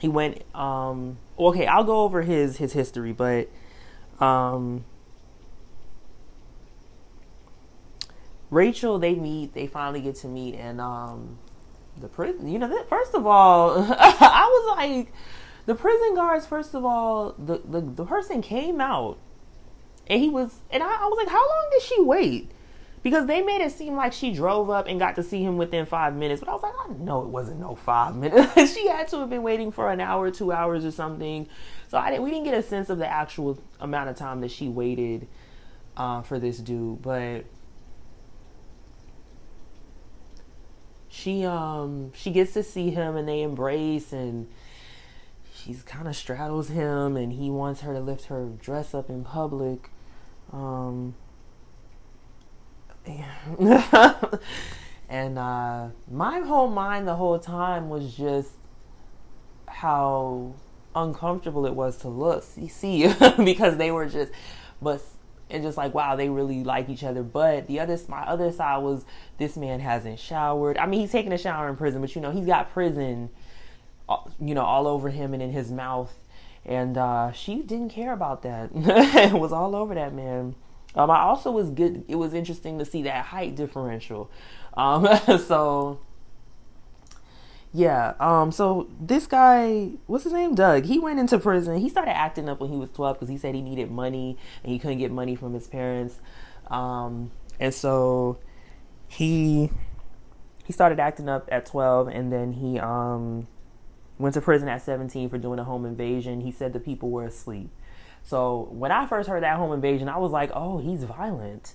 he 0.00 0.08
went 0.08 0.42
um 0.52 1.18
okay, 1.38 1.66
I'll 1.66 1.84
go 1.84 2.00
over 2.00 2.22
his 2.22 2.56
his 2.56 2.72
history, 2.72 3.12
but 3.12 3.48
um 4.18 4.84
Rachel 8.50 8.98
they 8.98 9.14
meet, 9.14 9.54
they 9.54 9.68
finally 9.68 10.00
get 10.00 10.16
to 10.16 10.26
meet 10.26 10.56
and 10.56 10.80
um 10.80 11.38
the 11.96 12.08
prison, 12.08 12.48
you 12.48 12.58
know, 12.58 12.68
that, 12.68 12.88
first 12.88 13.14
of 13.14 13.26
all, 13.26 13.78
I 13.78 14.48
was 14.50 14.76
like 14.76 15.12
the 15.66 15.76
prison 15.76 16.16
guards 16.16 16.46
first 16.46 16.74
of 16.74 16.84
all, 16.84 17.36
the 17.38 17.60
the, 17.64 17.80
the 17.80 18.04
person 18.04 18.42
came 18.42 18.80
out 18.80 19.18
and 20.08 20.20
he 20.20 20.28
was 20.28 20.62
and 20.68 20.82
I, 20.82 20.88
I 20.88 21.04
was 21.04 21.16
like 21.16 21.28
how 21.28 21.48
long 21.48 21.68
did 21.70 21.82
she 21.82 22.00
wait? 22.00 22.50
Because 23.02 23.26
they 23.26 23.40
made 23.40 23.62
it 23.62 23.72
seem 23.72 23.96
like 23.96 24.12
she 24.12 24.32
drove 24.32 24.68
up 24.68 24.86
and 24.86 24.98
got 24.98 25.14
to 25.16 25.22
see 25.22 25.42
him 25.42 25.56
within 25.56 25.86
five 25.86 26.14
minutes. 26.14 26.40
But 26.40 26.50
I 26.50 26.52
was 26.52 26.62
like, 26.62 26.74
I 26.84 26.92
know 26.92 27.22
it 27.22 27.28
wasn't 27.28 27.60
no 27.60 27.74
five 27.74 28.14
minutes. 28.14 28.74
she 28.74 28.88
had 28.88 29.08
to 29.08 29.18
have 29.20 29.30
been 29.30 29.42
waiting 29.42 29.72
for 29.72 29.90
an 29.90 30.00
hour, 30.00 30.30
two 30.30 30.52
hours, 30.52 30.84
or 30.84 30.90
something. 30.90 31.48
So 31.88 31.98
I 31.98 32.10
didn't. 32.10 32.24
We 32.24 32.30
didn't 32.30 32.44
get 32.44 32.54
a 32.54 32.62
sense 32.62 32.90
of 32.90 32.98
the 32.98 33.10
actual 33.10 33.58
amount 33.80 34.10
of 34.10 34.16
time 34.16 34.42
that 34.42 34.50
she 34.50 34.68
waited 34.68 35.26
uh, 35.96 36.22
for 36.22 36.38
this 36.38 36.58
dude, 36.58 37.02
but. 37.02 37.44
She 41.12 41.44
um 41.44 42.12
she 42.14 42.30
gets 42.30 42.52
to 42.52 42.62
see 42.62 42.90
him 42.90 43.16
and 43.16 43.28
they 43.28 43.42
embrace 43.42 44.12
and 44.12 44.46
she's 45.52 45.82
kind 45.82 46.06
of 46.06 46.14
straddles 46.14 46.68
him 46.68 47.16
and 47.16 47.32
he 47.32 47.50
wants 47.50 47.80
her 47.80 47.92
to 47.92 48.00
lift 48.00 48.26
her 48.26 48.46
dress 48.60 48.94
up 48.94 49.10
in 49.10 49.24
public. 49.24 49.90
Um, 50.52 51.14
and 55.08 55.38
uh, 55.38 55.88
my 56.10 56.40
whole 56.40 56.68
mind 56.68 57.08
the 57.08 57.16
whole 57.16 57.38
time 57.38 57.88
was 57.88 58.14
just 58.14 58.50
how 59.66 60.54
uncomfortable 60.94 61.66
it 61.66 61.74
was 61.74 61.98
to 61.98 62.08
look 62.08 62.42
see 62.42 63.06
because 63.44 63.76
they 63.76 63.90
were 63.90 64.06
just 64.06 64.32
but 64.82 65.00
and 65.48 65.62
just 65.62 65.76
like 65.76 65.94
wow 65.94 66.16
they 66.16 66.28
really 66.28 66.62
like 66.64 66.88
each 66.88 67.04
other. 67.04 67.22
But 67.22 67.66
the 67.66 67.80
other 67.80 67.98
my 68.08 68.22
other 68.22 68.52
side 68.52 68.78
was 68.78 69.04
this 69.38 69.56
man 69.56 69.80
hasn't 69.80 70.18
showered. 70.18 70.78
I 70.78 70.86
mean 70.86 71.00
he's 71.00 71.12
taking 71.12 71.32
a 71.32 71.38
shower 71.38 71.68
in 71.68 71.76
prison 71.76 72.00
but 72.00 72.14
you 72.14 72.20
know 72.20 72.30
he's 72.30 72.46
got 72.46 72.72
prison 72.72 73.30
uh, 74.08 74.18
you 74.40 74.54
know 74.54 74.64
all 74.64 74.86
over 74.86 75.10
him 75.10 75.34
and 75.34 75.42
in 75.42 75.52
his 75.52 75.70
mouth. 75.70 76.12
And 76.64 76.98
uh, 76.98 77.32
she 77.32 77.62
didn't 77.62 77.88
care 77.88 78.12
about 78.12 78.42
that. 78.42 78.70
It 78.74 79.32
was 79.32 79.50
all 79.50 79.74
over 79.74 79.94
that 79.94 80.12
man 80.12 80.54
um, 80.94 81.10
I 81.10 81.20
also 81.20 81.50
was 81.50 81.70
good. 81.70 82.04
It 82.08 82.16
was 82.16 82.34
interesting 82.34 82.78
to 82.78 82.84
see 82.84 83.02
that 83.04 83.26
height 83.26 83.54
differential. 83.54 84.30
Um, 84.74 85.08
so 85.46 86.00
yeah. 87.72 88.14
Um, 88.18 88.50
so 88.50 88.88
this 89.00 89.26
guy, 89.26 89.92
what's 90.06 90.24
his 90.24 90.32
name? 90.32 90.54
Doug. 90.54 90.84
He 90.84 90.98
went 90.98 91.20
into 91.20 91.38
prison. 91.38 91.78
He 91.78 91.88
started 91.88 92.16
acting 92.16 92.48
up 92.48 92.60
when 92.60 92.70
he 92.70 92.76
was 92.76 92.90
12 92.90 93.16
because 93.16 93.28
he 93.28 93.38
said 93.38 93.54
he 93.54 93.62
needed 93.62 93.90
money 93.90 94.36
and 94.62 94.72
he 94.72 94.78
couldn't 94.78 94.98
get 94.98 95.12
money 95.12 95.36
from 95.36 95.54
his 95.54 95.68
parents. 95.68 96.18
Um, 96.68 97.30
and 97.60 97.72
so 97.72 98.38
he 99.06 99.70
he 100.64 100.72
started 100.72 101.00
acting 101.00 101.28
up 101.28 101.48
at 101.50 101.66
12 101.66 102.08
and 102.08 102.32
then 102.32 102.52
he 102.52 102.78
um 102.78 103.48
went 104.18 104.34
to 104.34 104.40
prison 104.40 104.68
at 104.68 104.82
17 104.82 105.28
for 105.28 105.38
doing 105.38 105.58
a 105.58 105.64
home 105.64 105.84
invasion. 105.84 106.40
He 106.40 106.52
said 106.52 106.72
the 106.72 106.80
people 106.80 107.10
were 107.10 107.24
asleep. 107.24 107.70
So 108.22 108.68
when 108.70 108.92
I 108.92 109.06
first 109.06 109.28
heard 109.28 109.42
that 109.42 109.56
home 109.56 109.72
invasion, 109.72 110.08
I 110.08 110.18
was 110.18 110.32
like, 110.32 110.50
oh, 110.54 110.78
he's 110.78 111.04
violent. 111.04 111.74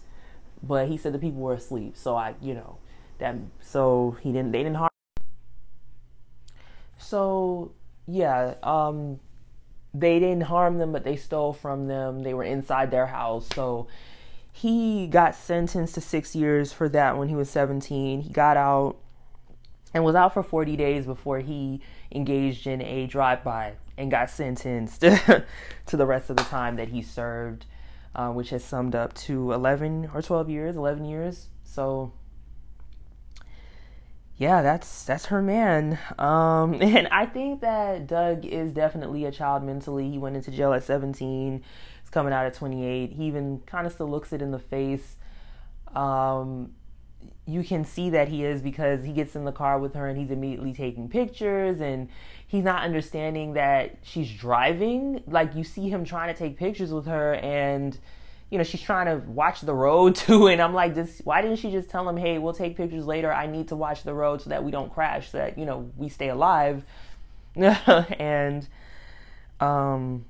But 0.64 0.88
he 0.88 0.98
said 0.98 1.14
the 1.14 1.20
people 1.20 1.42
were 1.42 1.54
asleep. 1.54 1.98
So 1.98 2.16
I, 2.16 2.36
you 2.42 2.54
know, 2.54 2.78
that 3.20 3.36
so 3.62 4.18
he 4.22 4.32
didn't 4.32 4.52
they 4.52 4.64
didn't 4.64 4.76
harm 4.76 4.90
So 6.98 7.72
yeah, 8.08 8.56
um 8.64 9.20
they 9.94 10.20
didn't 10.20 10.44
harm 10.44 10.78
them, 10.78 10.92
but 10.92 11.04
they 11.04 11.16
stole 11.16 11.54
from 11.54 11.88
them. 11.88 12.24
They 12.24 12.34
were 12.34 12.44
inside 12.44 12.92
their 12.92 13.08
house. 13.08 13.48
So 13.56 13.88
he 14.52 15.08
got 15.08 15.36
sentenced 15.36 15.96
to 15.96 16.02
six 16.02 16.36
years 16.36 16.74
for 16.74 16.90
that 16.90 17.18
when 17.18 17.30
he 17.30 17.36
was 17.36 17.50
17. 17.50 18.22
He 18.22 18.30
got 18.30 18.58
out 18.58 18.98
and 19.94 20.04
was 20.04 20.16
out 20.16 20.34
for 20.34 20.44
40 20.44 20.76
days 20.76 21.06
before 21.06 21.40
he 21.40 21.80
engaged 22.12 22.68
in 22.68 22.82
a 22.82 23.08
drive-by 23.08 23.76
and 23.98 24.12
got 24.12 24.30
sentenced 24.30 25.02
to 25.02 25.44
the 25.88 26.06
rest 26.06 26.30
of 26.30 26.38
the 26.38 26.44
time 26.44 26.76
that 26.76 26.90
he 26.90 27.02
served, 27.02 27.66
uh, 28.16 28.30
which 28.30 28.50
has 28.50 28.64
summed 28.64 28.96
up 28.96 29.14
to 29.14 29.52
11 29.52 30.12
or 30.14 30.22
12 30.22 30.50
years, 30.50 30.76
11 30.76 31.06
years. 31.06 31.48
So 31.64 32.14
yeah, 34.38 34.62
that's 34.62 35.06
that's 35.06 35.28
her 35.28 35.42
man. 35.42 35.98
Um, 36.20 36.74
and 36.82 37.08
I 37.08 37.26
think 37.26 37.62
that 37.62 38.08
Doug 38.08 38.46
is 38.46 38.74
definitely 38.74 39.26
a 39.26 39.32
child 39.32 39.64
mentally. 39.64 40.10
He 40.10 40.18
went 40.18 40.36
into 40.36 40.52
jail 40.52 40.74
at 40.74 40.84
17. 40.84 41.64
He's 42.02 42.10
coming 42.10 42.34
out 42.34 42.46
at 42.46 42.54
28. 42.54 43.14
He 43.14 43.26
even 43.26 43.62
kind 43.66 43.88
of 43.88 43.94
still 43.94 44.10
looks 44.10 44.34
it 44.34 44.42
in 44.42 44.52
the 44.52 44.60
face. 44.60 45.16
Um, 45.96 46.74
you 47.46 47.64
can 47.64 47.86
see 47.86 48.10
that 48.12 48.28
he 48.28 48.44
is 48.44 48.62
because 48.62 49.04
he 49.04 49.14
gets 49.14 49.36
in 49.36 49.46
the 49.46 49.52
car 49.52 49.80
with 49.80 49.94
her 49.94 50.08
and 50.08 50.18
he's 50.18 50.32
immediately 50.32 50.74
taking 50.74 51.10
pictures 51.10 51.82
and 51.82 52.10
he's 52.48 52.64
not 52.64 52.84
understanding 52.84 53.54
that 53.54 53.98
she's 54.02 54.32
driving. 54.32 55.24
Like 55.28 55.56
you 55.56 55.64
see 55.64 55.90
him 55.90 56.06
trying 56.06 56.34
to 56.34 56.38
take 56.38 56.58
pictures 56.58 56.92
with 56.92 57.06
her 57.06 57.36
and 57.36 57.98
you 58.50 58.58
know, 58.58 58.64
she's 58.64 58.82
trying 58.82 59.08
to 59.08 59.28
watch 59.28 59.62
the 59.62 59.74
road 59.74 60.16
too. 60.16 60.48
And 60.48 60.62
I'm 60.62 60.74
like, 60.74 60.96
this, 60.96 61.22
why 61.24 61.42
didn't 61.42 61.58
she 61.58 61.72
just 61.72 61.90
tell 61.90 62.08
him, 62.08 62.18
hey, 62.18 62.38
we'll 62.38 62.54
take 62.54 62.78
pictures 62.78 63.06
later. 63.06 63.32
I 63.34 63.48
need 63.48 63.70
to 63.70 63.76
watch 63.76 64.04
the 64.04 64.14
road 64.14 64.42
so 64.42 64.50
that 64.50 64.64
we 64.64 64.72
don't 64.72 64.94
crash, 64.94 65.32
so 65.32 65.40
that, 65.40 65.58
you 65.58 65.66
know, 65.66 65.92
we 65.98 66.10
stay 66.10 66.30
alive. 66.30 66.84
and, 67.56 68.68
um, 69.60 70.26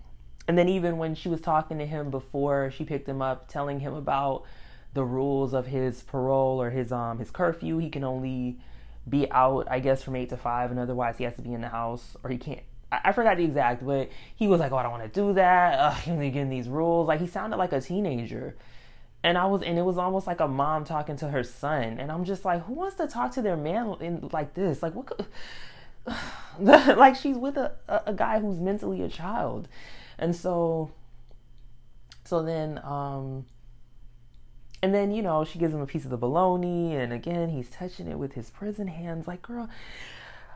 and 0.47 0.57
then 0.57 0.69
even 0.69 0.97
when 0.97 1.15
she 1.15 1.29
was 1.29 1.41
talking 1.41 1.79
to 1.79 1.85
him 1.85 2.11
before 2.11 2.71
she 2.71 2.83
picked 2.83 3.09
him 3.09 3.21
up, 3.21 3.47
telling 3.47 3.79
him 3.79 3.93
about 3.93 4.43
the 4.95 5.05
rules 5.05 5.53
of 5.53 5.67
his 5.67 6.01
parole 6.01 6.59
or 6.59 6.71
his, 6.71 6.91
um, 6.91 7.19
his 7.19 7.29
curfew, 7.29 7.77
he 7.77 7.89
can 7.89 8.03
only 8.03 8.57
be 9.07 9.29
out, 9.29 9.67
I 9.69 9.79
guess, 9.79 10.01
from 10.01 10.15
eight 10.15 10.29
to 10.29 10.37
five, 10.37 10.71
and 10.71 10.79
otherwise 10.79 11.19
he 11.19 11.25
has 11.25 11.35
to 11.35 11.43
be 11.43 11.53
in 11.53 11.61
the 11.61 11.69
house 11.69 12.17
or 12.23 12.31
he 12.31 12.39
can't 12.39 12.61
I, 12.91 13.11
forgot 13.11 13.37
the 13.37 13.43
exact, 13.43 13.85
but 13.85 14.09
he 14.35 14.47
was 14.47 14.59
like, 14.59 14.71
"Oh, 14.71 14.77
I 14.77 14.83
don't 14.83 14.91
want 14.91 15.11
to 15.11 15.19
do 15.19 15.33
that." 15.33 15.79
Ugh, 15.79 16.05
getting 16.05 16.49
these 16.49 16.69
rules. 16.69 17.07
Like 17.07 17.19
he 17.19 17.27
sounded 17.27 17.57
like 17.57 17.73
a 17.73 17.81
teenager, 17.81 18.55
and 19.23 19.37
I 19.37 19.45
was, 19.45 19.63
and 19.63 19.77
it 19.77 19.81
was 19.81 19.97
almost 19.97 20.27
like 20.27 20.39
a 20.39 20.47
mom 20.47 20.85
talking 20.85 21.15
to 21.17 21.29
her 21.29 21.43
son, 21.43 21.99
and 21.99 22.11
I'm 22.11 22.25
just 22.25 22.45
like, 22.45 22.63
who 22.65 22.73
wants 22.73 22.97
to 22.97 23.07
talk 23.07 23.33
to 23.33 23.41
their 23.41 23.57
man 23.57 23.95
in 23.99 24.29
like 24.31 24.53
this? 24.53 24.83
Like 24.83 24.93
what? 24.93 25.07
Could, 25.07 25.25
like 26.59 27.15
she's 27.15 27.37
with 27.37 27.57
a, 27.57 27.73
a 27.87 28.13
guy 28.13 28.39
who's 28.39 28.59
mentally 28.59 29.01
a 29.01 29.09
child, 29.09 29.67
and 30.19 30.35
so, 30.35 30.91
so 32.23 32.43
then, 32.43 32.79
um, 32.83 33.45
and 34.85 34.93
then 34.93 35.11
you 35.11 35.23
know 35.23 35.43
she 35.43 35.57
gives 35.57 35.73
him 35.73 35.81
a 35.81 35.87
piece 35.87 36.03
of 36.05 36.11
the 36.11 36.17
bologna, 36.17 36.95
and 36.95 37.11
again 37.11 37.49
he's 37.49 37.69
touching 37.71 38.07
it 38.07 38.19
with 38.19 38.33
his 38.33 38.51
prison 38.51 38.87
hands. 38.87 39.27
Like, 39.27 39.41
girl, 39.41 39.67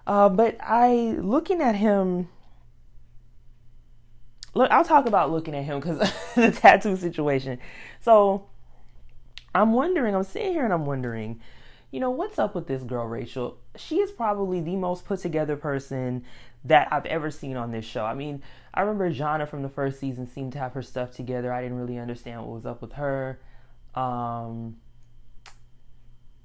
uh, 0.05 0.29
but 0.29 0.55
I, 0.61 1.15
looking 1.19 1.61
at 1.61 1.75
him, 1.75 2.29
look, 4.53 4.69
I'll 4.69 4.83
talk 4.83 5.07
about 5.07 5.31
looking 5.31 5.55
at 5.55 5.63
him 5.63 5.79
because 5.79 5.97
the 6.35 6.51
tattoo 6.51 6.95
situation. 6.95 7.57
So 8.01 8.45
I'm 9.55 9.73
wondering, 9.73 10.15
I'm 10.15 10.23
sitting 10.23 10.51
here 10.51 10.63
and 10.63 10.73
I'm 10.73 10.85
wondering, 10.85 11.41
you 11.89 11.99
know, 11.99 12.11
what's 12.11 12.37
up 12.37 12.53
with 12.53 12.67
this 12.67 12.83
girl, 12.83 13.07
Rachel? 13.07 13.57
She 13.77 13.95
is 13.97 14.11
probably 14.11 14.61
the 14.61 14.75
most 14.75 15.05
put 15.05 15.21
together 15.21 15.55
person 15.55 16.23
that 16.65 16.87
I've 16.91 17.07
ever 17.07 17.31
seen 17.31 17.57
on 17.57 17.71
this 17.71 17.83
show. 17.83 18.05
I 18.05 18.13
mean, 18.13 18.43
I 18.75 18.81
remember 18.81 19.09
Jana 19.09 19.47
from 19.47 19.63
the 19.63 19.69
first 19.69 19.99
season 19.99 20.27
seemed 20.27 20.53
to 20.53 20.59
have 20.59 20.73
her 20.73 20.83
stuff 20.83 21.09
together. 21.11 21.51
I 21.51 21.63
didn't 21.63 21.79
really 21.79 21.97
understand 21.97 22.41
what 22.41 22.53
was 22.53 22.65
up 22.67 22.83
with 22.83 22.93
her. 22.93 23.39
Um, 23.99 24.77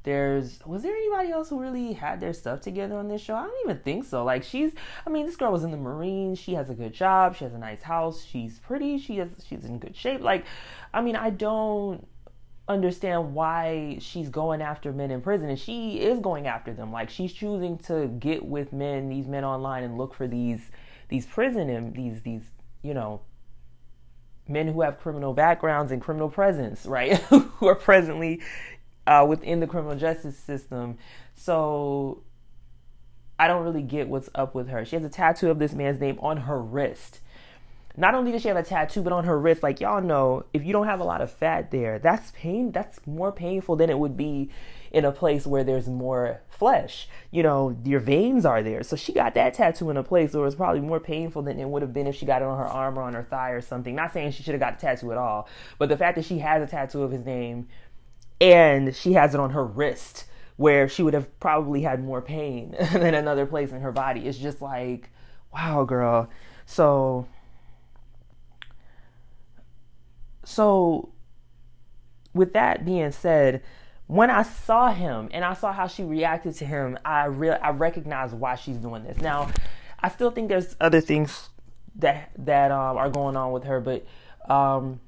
there's 0.02 0.60
was 0.66 0.82
there 0.82 0.94
anybody 0.94 1.30
else 1.30 1.48
who 1.48 1.58
really 1.60 1.94
had 1.94 2.20
their 2.20 2.34
stuff 2.34 2.60
together 2.60 2.96
on 2.98 3.08
this 3.08 3.22
show? 3.22 3.34
I 3.34 3.44
don't 3.44 3.64
even 3.64 3.78
think 3.82 4.04
so. 4.04 4.22
Like 4.24 4.42
she's 4.42 4.72
I 5.06 5.10
mean, 5.10 5.24
this 5.24 5.36
girl 5.36 5.52
was 5.52 5.64
in 5.64 5.70
the 5.70 5.76
Marines, 5.76 6.38
she 6.38 6.54
has 6.54 6.68
a 6.68 6.74
good 6.74 6.92
job, 6.92 7.36
she 7.36 7.44
has 7.44 7.54
a 7.54 7.58
nice 7.58 7.82
house, 7.82 8.24
she's 8.24 8.58
pretty, 8.58 8.98
she 8.98 9.16
has 9.16 9.28
she's 9.46 9.64
in 9.64 9.78
good 9.78 9.96
shape. 9.96 10.20
Like 10.20 10.44
I 10.92 11.00
mean, 11.00 11.16
I 11.16 11.30
don't 11.30 12.06
understand 12.66 13.34
why 13.34 13.98
she's 14.00 14.28
going 14.28 14.62
after 14.62 14.92
men 14.92 15.10
in 15.10 15.20
prison 15.20 15.48
and 15.48 15.58
she 15.58 16.00
is 16.00 16.20
going 16.20 16.46
after 16.46 16.72
them. 16.72 16.92
Like 16.92 17.08
she's 17.08 17.32
choosing 17.32 17.78
to 17.78 18.08
get 18.08 18.44
with 18.44 18.72
men, 18.72 19.08
these 19.08 19.26
men 19.26 19.44
online 19.44 19.84
and 19.84 19.96
look 19.96 20.12
for 20.12 20.26
these 20.26 20.70
these 21.08 21.24
prison 21.24 21.70
and 21.70 21.94
these 21.94 22.20
these, 22.22 22.42
you 22.82 22.92
know, 22.92 23.22
men 24.48 24.68
who 24.68 24.83
have 24.83 25.00
criminal 25.00 25.33
backgrounds 25.33 25.92
and 25.92 26.02
criminal 26.02 26.28
presence, 26.28 26.87
right? 26.87 27.18
who 27.22 27.66
are 27.66 27.74
presently 27.74 28.42
uh, 29.07 29.24
within 29.28 29.61
the 29.61 29.66
criminal 29.66 29.96
justice 29.96 30.38
system. 30.38 30.98
So 31.35 32.22
I 33.38 33.48
don't 33.48 33.64
really 33.64 33.83
get 33.83 34.09
what's 34.09 34.28
up 34.35 34.54
with 34.54 34.68
her. 34.68 34.85
She 34.85 34.96
has 34.96 35.04
a 35.04 35.09
tattoo 35.09 35.50
of 35.50 35.59
this 35.59 35.72
man's 35.72 36.00
name 36.00 36.18
on 36.20 36.38
her 36.38 36.61
wrist. 36.61 37.20
Not 37.96 38.14
only 38.14 38.33
does 38.33 38.42
she 38.42 38.48
have 38.48 38.57
a 38.57 38.62
tattoo, 38.62 39.02
but 39.02 39.12
on 39.12 39.24
her 39.24 39.38
wrist, 39.38 39.62
like 39.62 39.80
y'all 39.80 40.02
know, 40.02 40.44
if 40.52 40.64
you 40.64 40.72
don't 40.72 40.87
have 40.87 41.00
a 41.00 41.04
lot 41.04 41.20
of 41.20 41.30
fat 41.30 41.70
there, 41.70 41.98
that's 41.98 42.33
pain. 42.33 42.72
That's 42.72 43.04
more 43.07 43.30
painful 43.30 43.76
than 43.76 43.88
it 43.88 43.98
would 43.98 44.16
be 44.16 44.50
in 44.94 45.04
a 45.04 45.11
place 45.11 45.44
where 45.44 45.64
there's 45.64 45.88
more 45.88 46.40
flesh. 46.48 47.09
You 47.33 47.42
know, 47.42 47.76
your 47.85 47.98
veins 47.98 48.46
are 48.46 48.62
there. 48.62 48.85
So 48.85 48.94
she 48.94 49.12
got 49.12 49.35
that 49.35 49.54
tattoo 49.54 49.90
in 49.90 49.96
a 49.96 50.04
place 50.04 50.33
where 50.33 50.46
it's 50.46 50.54
probably 50.54 50.80
more 50.80 51.00
painful 51.00 51.42
than 51.42 51.59
it 51.59 51.68
would 51.68 51.83
have 51.83 51.92
been 51.92 52.07
if 52.07 52.14
she 52.14 52.24
got 52.24 52.42
it 52.42 52.44
on 52.46 52.57
her 52.57 52.64
arm 52.64 52.96
or 52.96 53.02
on 53.02 53.14
her 53.14 53.24
thigh 53.24 53.50
or 53.50 53.61
something. 53.61 53.96
Not 53.96 54.12
saying 54.12 54.30
she 54.30 54.44
should 54.44 54.54
have 54.54 54.61
got 54.61 54.78
the 54.78 54.87
tattoo 54.87 55.11
at 55.11 55.18
all, 55.18 55.48
but 55.78 55.88
the 55.88 55.96
fact 55.96 56.14
that 56.14 56.24
she 56.24 56.38
has 56.38 56.62
a 56.62 56.70
tattoo 56.70 57.02
of 57.02 57.11
his 57.11 57.26
name 57.26 57.66
and 58.40 58.94
she 58.94 59.14
has 59.14 59.35
it 59.35 59.40
on 59.40 59.50
her 59.50 59.64
wrist 59.64 60.26
where 60.57 60.88
she 60.88 61.02
would 61.02 61.14
have 61.14 61.40
probably 61.40 61.83
had 61.83 62.02
more 62.02 62.22
pain 62.22 62.76
than 62.92 63.14
another 63.14 63.46
place 63.46 63.72
in 63.72 63.80
her 63.80 63.90
body. 63.90 64.28
It's 64.28 64.38
just 64.38 64.62
like, 64.62 65.11
wow, 65.52 65.83
girl. 65.83 66.30
So, 66.66 67.26
so 70.44 71.09
with 72.33 72.52
that 72.52 72.85
being 72.85 73.11
said, 73.11 73.61
when 74.06 74.30
I 74.30 74.42
saw 74.42 74.92
him 74.92 75.28
and 75.32 75.44
I 75.44 75.54
saw 75.54 75.72
how 75.72 75.86
she 75.86 76.04
reacted 76.04 76.54
to 76.56 76.66
him, 76.66 76.98
I 77.04 77.26
real 77.26 77.58
I 77.62 77.70
recognized 77.70 78.34
why 78.34 78.54
she's 78.54 78.76
doing 78.76 79.04
this. 79.04 79.18
Now, 79.18 79.50
I 80.00 80.08
still 80.08 80.30
think 80.30 80.48
there's 80.48 80.76
other 80.80 81.00
things 81.00 81.48
that 81.96 82.30
that 82.38 82.70
um, 82.70 82.96
are 82.96 83.08
going 83.08 83.36
on 83.36 83.52
with 83.52 83.64
her, 83.64 83.80
but 83.80 84.06
um, 84.48 85.00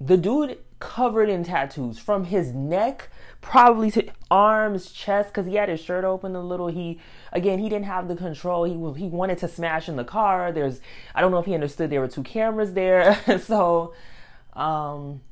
the 0.00 0.16
dude 0.16 0.58
covered 0.80 1.28
in 1.28 1.44
tattoos 1.44 1.98
from 1.98 2.24
his 2.24 2.52
neck 2.52 3.10
probably 3.42 3.90
to 3.90 4.06
arms 4.30 4.90
chest 4.90 5.30
because 5.30 5.46
he 5.46 5.54
had 5.54 5.68
his 5.68 5.80
shirt 5.80 6.04
open 6.04 6.36
a 6.36 6.42
little. 6.42 6.68
He 6.68 7.00
again 7.32 7.58
he 7.58 7.68
didn't 7.68 7.86
have 7.86 8.08
the 8.08 8.16
control. 8.16 8.64
He 8.64 9.00
he 9.00 9.08
wanted 9.08 9.38
to 9.38 9.48
smash 9.48 9.88
in 9.88 9.96
the 9.96 10.04
car. 10.04 10.52
There's 10.52 10.80
i 11.14 11.20
don't 11.20 11.30
know 11.30 11.38
if 11.38 11.46
he 11.46 11.54
understood 11.54 11.90
there 11.90 12.00
were 12.00 12.08
two 12.08 12.22
cameras 12.22 12.74
there. 12.74 13.18
So 13.40 13.94
um 14.52 15.22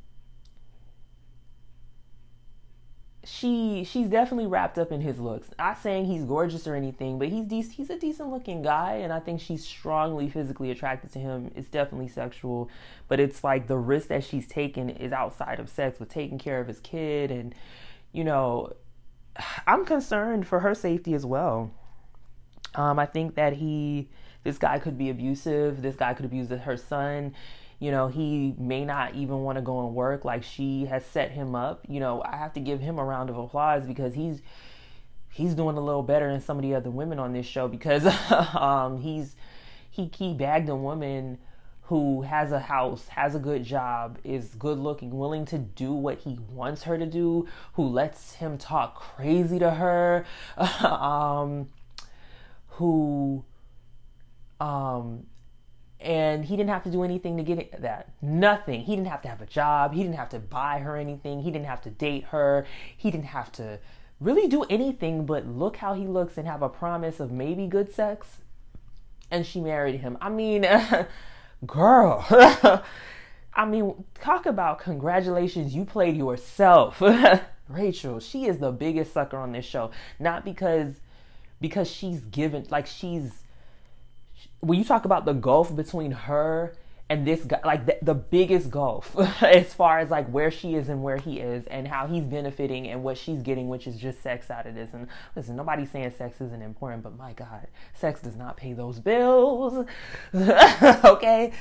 she 3.31 3.85
she's 3.85 4.09
definitely 4.09 4.47
wrapped 4.47 4.79
up 4.79 4.91
in 4.91 5.03
his 5.03 5.19
looks. 5.19 5.51
Not 5.59 5.79
saying 5.79 6.07
he's 6.07 6.25
gorgeous 6.25 6.67
or 6.67 6.75
anything, 6.75 7.19
but 7.19 7.29
he's 7.29 7.45
de- 7.45 7.61
he's 7.63 7.91
a 7.91 7.99
decent 7.99 8.31
looking 8.31 8.63
guy, 8.63 8.95
and 8.95 9.13
I 9.13 9.21
think 9.21 9.41
she's 9.41 9.65
strongly 9.65 10.31
physically 10.31 10.71
attracted 10.71 11.13
to 11.13 11.19
him. 11.19 11.51
It's 11.55 11.69
definitely 11.69 12.09
sexual, 12.09 12.71
but 13.07 13.21
it's 13.21 13.45
like 13.45 13.67
the 13.67 13.77
risk 13.77 14.09
that 14.09 14.25
she's 14.25 14.47
taken 14.49 14.89
is 14.89 15.13
outside 15.13 15.61
of 15.61 15.69
sex 15.69 16.01
with 16.01 16.09
taking 16.09 16.39
care 16.39 16.59
of 16.59 16.69
his 16.69 16.81
kid, 16.81 17.31
and 17.31 17.55
you 18.13 18.25
know, 18.25 18.73
I'm 19.67 19.85
concerned 19.85 20.47
for 20.47 20.61
her 20.61 20.75
safety 20.75 21.13
as 21.13 21.27
well. 21.27 21.71
Um, 22.75 22.99
I 22.99 23.07
think 23.07 23.35
that 23.35 23.55
he 23.55 24.09
this 24.43 24.57
guy 24.57 24.79
could 24.79 24.97
be 24.97 25.11
abusive. 25.11 25.83
This 25.83 25.97
guy 25.97 26.15
could 26.15 26.25
abuse 26.25 26.49
her 26.49 26.77
son 26.79 27.35
you 27.79 27.91
know, 27.91 28.09
he 28.09 28.55
may 28.59 28.85
not 28.85 29.15
even 29.15 29.43
want 29.43 29.57
to 29.57 29.63
go 29.63 29.87
and 29.87 29.95
work. 29.95 30.25
Like 30.25 30.43
she 30.43 30.87
has 30.87 31.05
set 31.07 31.31
him 31.31 31.55
up. 31.55 31.85
You 31.89 32.01
know, 32.01 32.23
I 32.23 32.37
have 32.37 32.53
to 32.55 32.61
give 32.61 32.81
him 32.81 32.99
a 32.99 33.05
round 33.05 33.31
of 33.31 33.39
applause 33.39 33.87
because 33.87 34.15
he's 34.15 34.41
he's 35.33 35.55
doing 35.55 35.77
a 35.77 35.81
little 35.81 36.03
better 36.03 36.31
than 36.31 36.41
some 36.41 36.57
of 36.57 36.63
the 36.63 36.75
other 36.75 36.91
women 36.91 37.19
on 37.19 37.33
this 37.33 37.47
show 37.47 37.69
because 37.69 38.07
um, 38.55 38.99
he's 38.99 39.37
he 39.91 40.11
he 40.17 40.35
bagged 40.35 40.69
a 40.69 40.77
woman 40.77 41.39
who 41.83 42.21
has 42.21 42.53
a 42.53 42.61
house, 42.61 43.09
has 43.09 43.35
a 43.35 43.39
good 43.39 43.65
job, 43.65 44.19
is 44.23 44.55
good 44.57 44.79
looking, 44.79 45.17
willing 45.17 45.47
to 45.47 45.57
do 45.57 45.91
what 45.93 46.19
he 46.19 46.39
wants 46.53 46.83
her 46.83 46.99
to 46.99 47.07
do, 47.07 47.49
who 47.75 47.85
lets 47.85 48.35
him 48.35 48.59
talk 48.59 48.97
crazy 48.97 49.59
to 49.59 49.71
her, 49.71 50.27
um, 50.85 51.67
who 52.73 53.43
um, 54.61 55.27
and 56.01 56.45
he 56.45 56.57
didn't 56.57 56.71
have 56.71 56.85
to 56.85 56.91
do 56.91 57.03
anything 57.03 57.37
to 57.37 57.43
get 57.43 57.83
that. 57.83 58.13
Nothing. 58.23 58.83
He 58.83 58.95
didn't 58.95 59.09
have 59.09 59.23
to 59.23 59.29
have 59.29 59.43
a 59.43 59.47
job. 59.47 59.95
He 59.95 60.03
didn't 60.03 60.17
have 60.17 60.29
to 60.31 60.39
buy 60.39 60.79
her 60.79 60.97
anything. 60.97 61.43
He 61.43 61.51
didn't 61.51 61.67
have 61.67 61.83
to 61.83 61.91
date 61.91 62.25
her. 62.25 62.67
He 62.97 63.11
didn't 63.11 63.27
have 63.27 63.51
to 63.53 63.81
really 64.21 64.49
do 64.49 64.65
anything 64.65 65.27
but 65.27 65.47
look 65.47 65.77
how 65.77 65.95
he 65.95 66.07
looks 66.07 66.39
and 66.39 66.47
have 66.47 66.63
a 66.63 66.69
promise 66.69 67.21
of 67.21 67.33
maybe 67.33 67.67
good 67.67 67.93
sex. 67.93 68.39
And 69.31 69.45
she 69.45 69.61
married 69.61 70.01
him. 70.01 70.17
I 70.21 70.29
mean, 70.29 70.67
girl. 71.67 72.25
I 73.55 73.65
mean, 73.65 74.05
talk 74.21 74.47
about 74.47 74.79
congratulations. 74.79 75.75
You 75.75 75.85
played 75.85 76.17
yourself. 76.17 77.03
Rachel, 77.69 78.21
she 78.21 78.47
is 78.47 78.59
the 78.59 78.71
biggest 78.71 79.13
sucker 79.13 79.37
on 79.37 79.53
this 79.53 79.65
show. 79.65 79.91
Not 80.21 80.45
because 80.45 80.95
because 81.61 81.91
she's 81.91 82.21
given 82.21 82.67
like 82.71 82.87
she's 82.87 83.33
when 84.61 84.79
you 84.79 84.85
talk 84.85 85.05
about 85.05 85.25
the 85.25 85.33
gulf 85.33 85.75
between 85.75 86.11
her 86.11 86.75
and 87.11 87.27
this 87.27 87.45
guy 87.45 87.61
like 87.65 87.87
the, 87.87 87.99
the 88.03 88.15
biggest 88.15 88.71
gulf 88.71 89.17
as 89.43 89.73
far 89.73 89.99
as 89.99 90.11
like 90.11 90.29
where 90.29 90.51
she 90.51 90.75
is 90.75 90.89
and 90.89 91.03
where 91.03 91.17
he 91.17 91.39
is 91.39 91.67
and 91.69 91.89
how 91.89 92.07
he's 92.07 92.25
benefiting 92.25 92.89
and 92.89 93.03
what 93.03 93.17
she's 93.17 93.41
getting 93.41 93.69
which 93.69 93.87
is 93.87 93.97
just 93.97 94.23
sex 94.23 94.51
out 94.51 94.67
of 94.67 94.75
this. 94.75 94.93
And 94.93 95.09
listen 95.35 95.57
nobody's 95.57 95.91
saying 95.91 96.13
sex 96.17 96.41
isn't 96.41 96.63
important 96.63 97.03
but 97.03 97.17
my 97.17 97.33
god 97.33 97.67
sex 97.95 98.21
does 98.21 98.37
not 98.37 98.57
pay 98.57 98.73
those 98.73 98.99
bills. 98.99 99.87
Okay? 101.05 101.53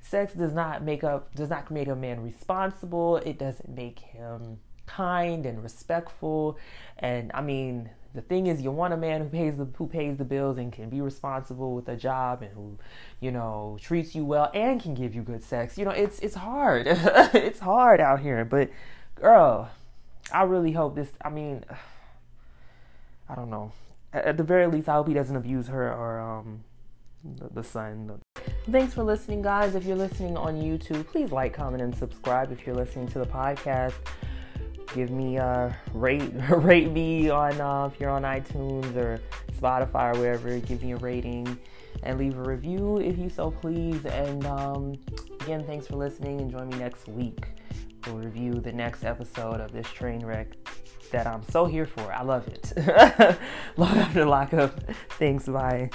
Sex 0.00 0.34
does 0.34 0.52
not 0.52 0.82
make 0.82 1.02
up 1.02 1.34
does 1.34 1.50
not 1.50 1.70
make 1.70 1.88
a 1.88 1.96
man 1.96 2.22
responsible. 2.22 3.16
It 3.18 3.38
doesn't 3.38 3.68
make 3.68 3.98
him 3.98 4.58
kind 4.86 5.46
and 5.46 5.62
respectful. 5.62 6.58
And 6.98 7.30
i 7.34 7.40
mean 7.40 7.90
the 8.14 8.22
thing 8.22 8.46
is 8.46 8.62
you 8.62 8.70
want 8.70 8.94
a 8.94 8.96
man 8.96 9.20
who 9.20 9.28
pays 9.28 9.56
the 9.56 9.66
who 9.76 9.88
pays 9.88 10.16
the 10.16 10.24
bills 10.24 10.56
and 10.56 10.72
can 10.72 10.88
be 10.88 11.00
responsible 11.00 11.74
with 11.74 11.88
a 11.88 11.96
job 11.96 12.42
and 12.42 12.52
who 12.52 12.78
you 13.20 13.32
know 13.32 13.76
treats 13.80 14.14
you 14.14 14.24
well 14.24 14.50
and 14.54 14.80
can 14.80 14.94
give 14.94 15.14
you 15.14 15.22
good 15.22 15.42
sex. 15.42 15.76
You 15.76 15.84
know 15.84 15.90
it's 15.90 16.20
it's 16.20 16.36
hard. 16.36 16.86
It's 17.34 17.58
hard 17.58 18.00
out 18.00 18.20
here. 18.20 18.44
But 18.44 18.70
girl 19.16 19.70
i 20.32 20.42
really 20.42 20.72
hope 20.72 20.94
this 20.94 21.10
i 21.22 21.28
mean 21.28 21.64
i 23.28 23.34
don't 23.34 23.50
know. 23.50 23.72
At 24.12 24.36
the 24.36 24.44
very 24.44 24.68
least 24.68 24.88
i 24.88 24.94
hope 24.94 25.08
he 25.08 25.14
doesn't 25.14 25.36
abuse 25.36 25.66
her 25.66 25.92
or 25.92 26.20
um 26.20 26.64
the, 27.24 27.48
the 27.48 27.64
son. 27.64 28.20
Thanks 28.70 28.94
for 28.94 29.02
listening 29.02 29.42
guys. 29.42 29.74
If 29.74 29.84
you're 29.84 29.96
listening 29.96 30.36
on 30.36 30.62
youtube 30.62 31.08
please 31.08 31.32
like 31.32 31.52
comment 31.52 31.82
and 31.82 31.94
subscribe. 31.96 32.52
If 32.52 32.64
you're 32.64 32.76
listening 32.76 33.08
to 33.08 33.18
the 33.18 33.26
podcast 33.26 33.94
give 34.94 35.10
me 35.10 35.38
uh 35.38 35.70
rate 35.92 36.32
rate 36.50 36.90
me 36.90 37.30
on 37.30 37.60
uh, 37.60 37.86
if 37.86 37.98
you're 38.00 38.10
on 38.10 38.22
iTunes 38.22 38.94
or 38.96 39.20
Spotify 39.52 40.14
or 40.14 40.18
wherever. 40.18 40.58
Give 40.58 40.82
me 40.82 40.92
a 40.92 40.96
rating 40.96 41.58
and 42.02 42.18
leave 42.18 42.38
a 42.38 42.42
review 42.42 42.98
if 42.98 43.18
you 43.18 43.28
so 43.28 43.50
please. 43.50 44.04
And 44.06 44.44
um, 44.46 44.94
again, 45.40 45.64
thanks 45.64 45.86
for 45.86 45.96
listening. 45.96 46.40
And 46.40 46.50
join 46.50 46.68
me 46.68 46.78
next 46.78 47.08
week. 47.08 47.46
We'll 48.06 48.16
review 48.16 48.54
the 48.54 48.72
next 48.72 49.04
episode 49.04 49.60
of 49.60 49.72
this 49.72 49.88
train 49.88 50.24
wreck 50.24 50.48
that 51.10 51.26
I'm 51.26 51.42
so 51.44 51.64
here 51.64 51.86
for. 51.86 52.12
I 52.12 52.22
love 52.22 52.46
it. 52.48 52.72
love 53.76 53.96
after 53.96 54.26
lockup. 54.26 54.80
Thanks. 55.18 55.46
Bye. 55.46 55.90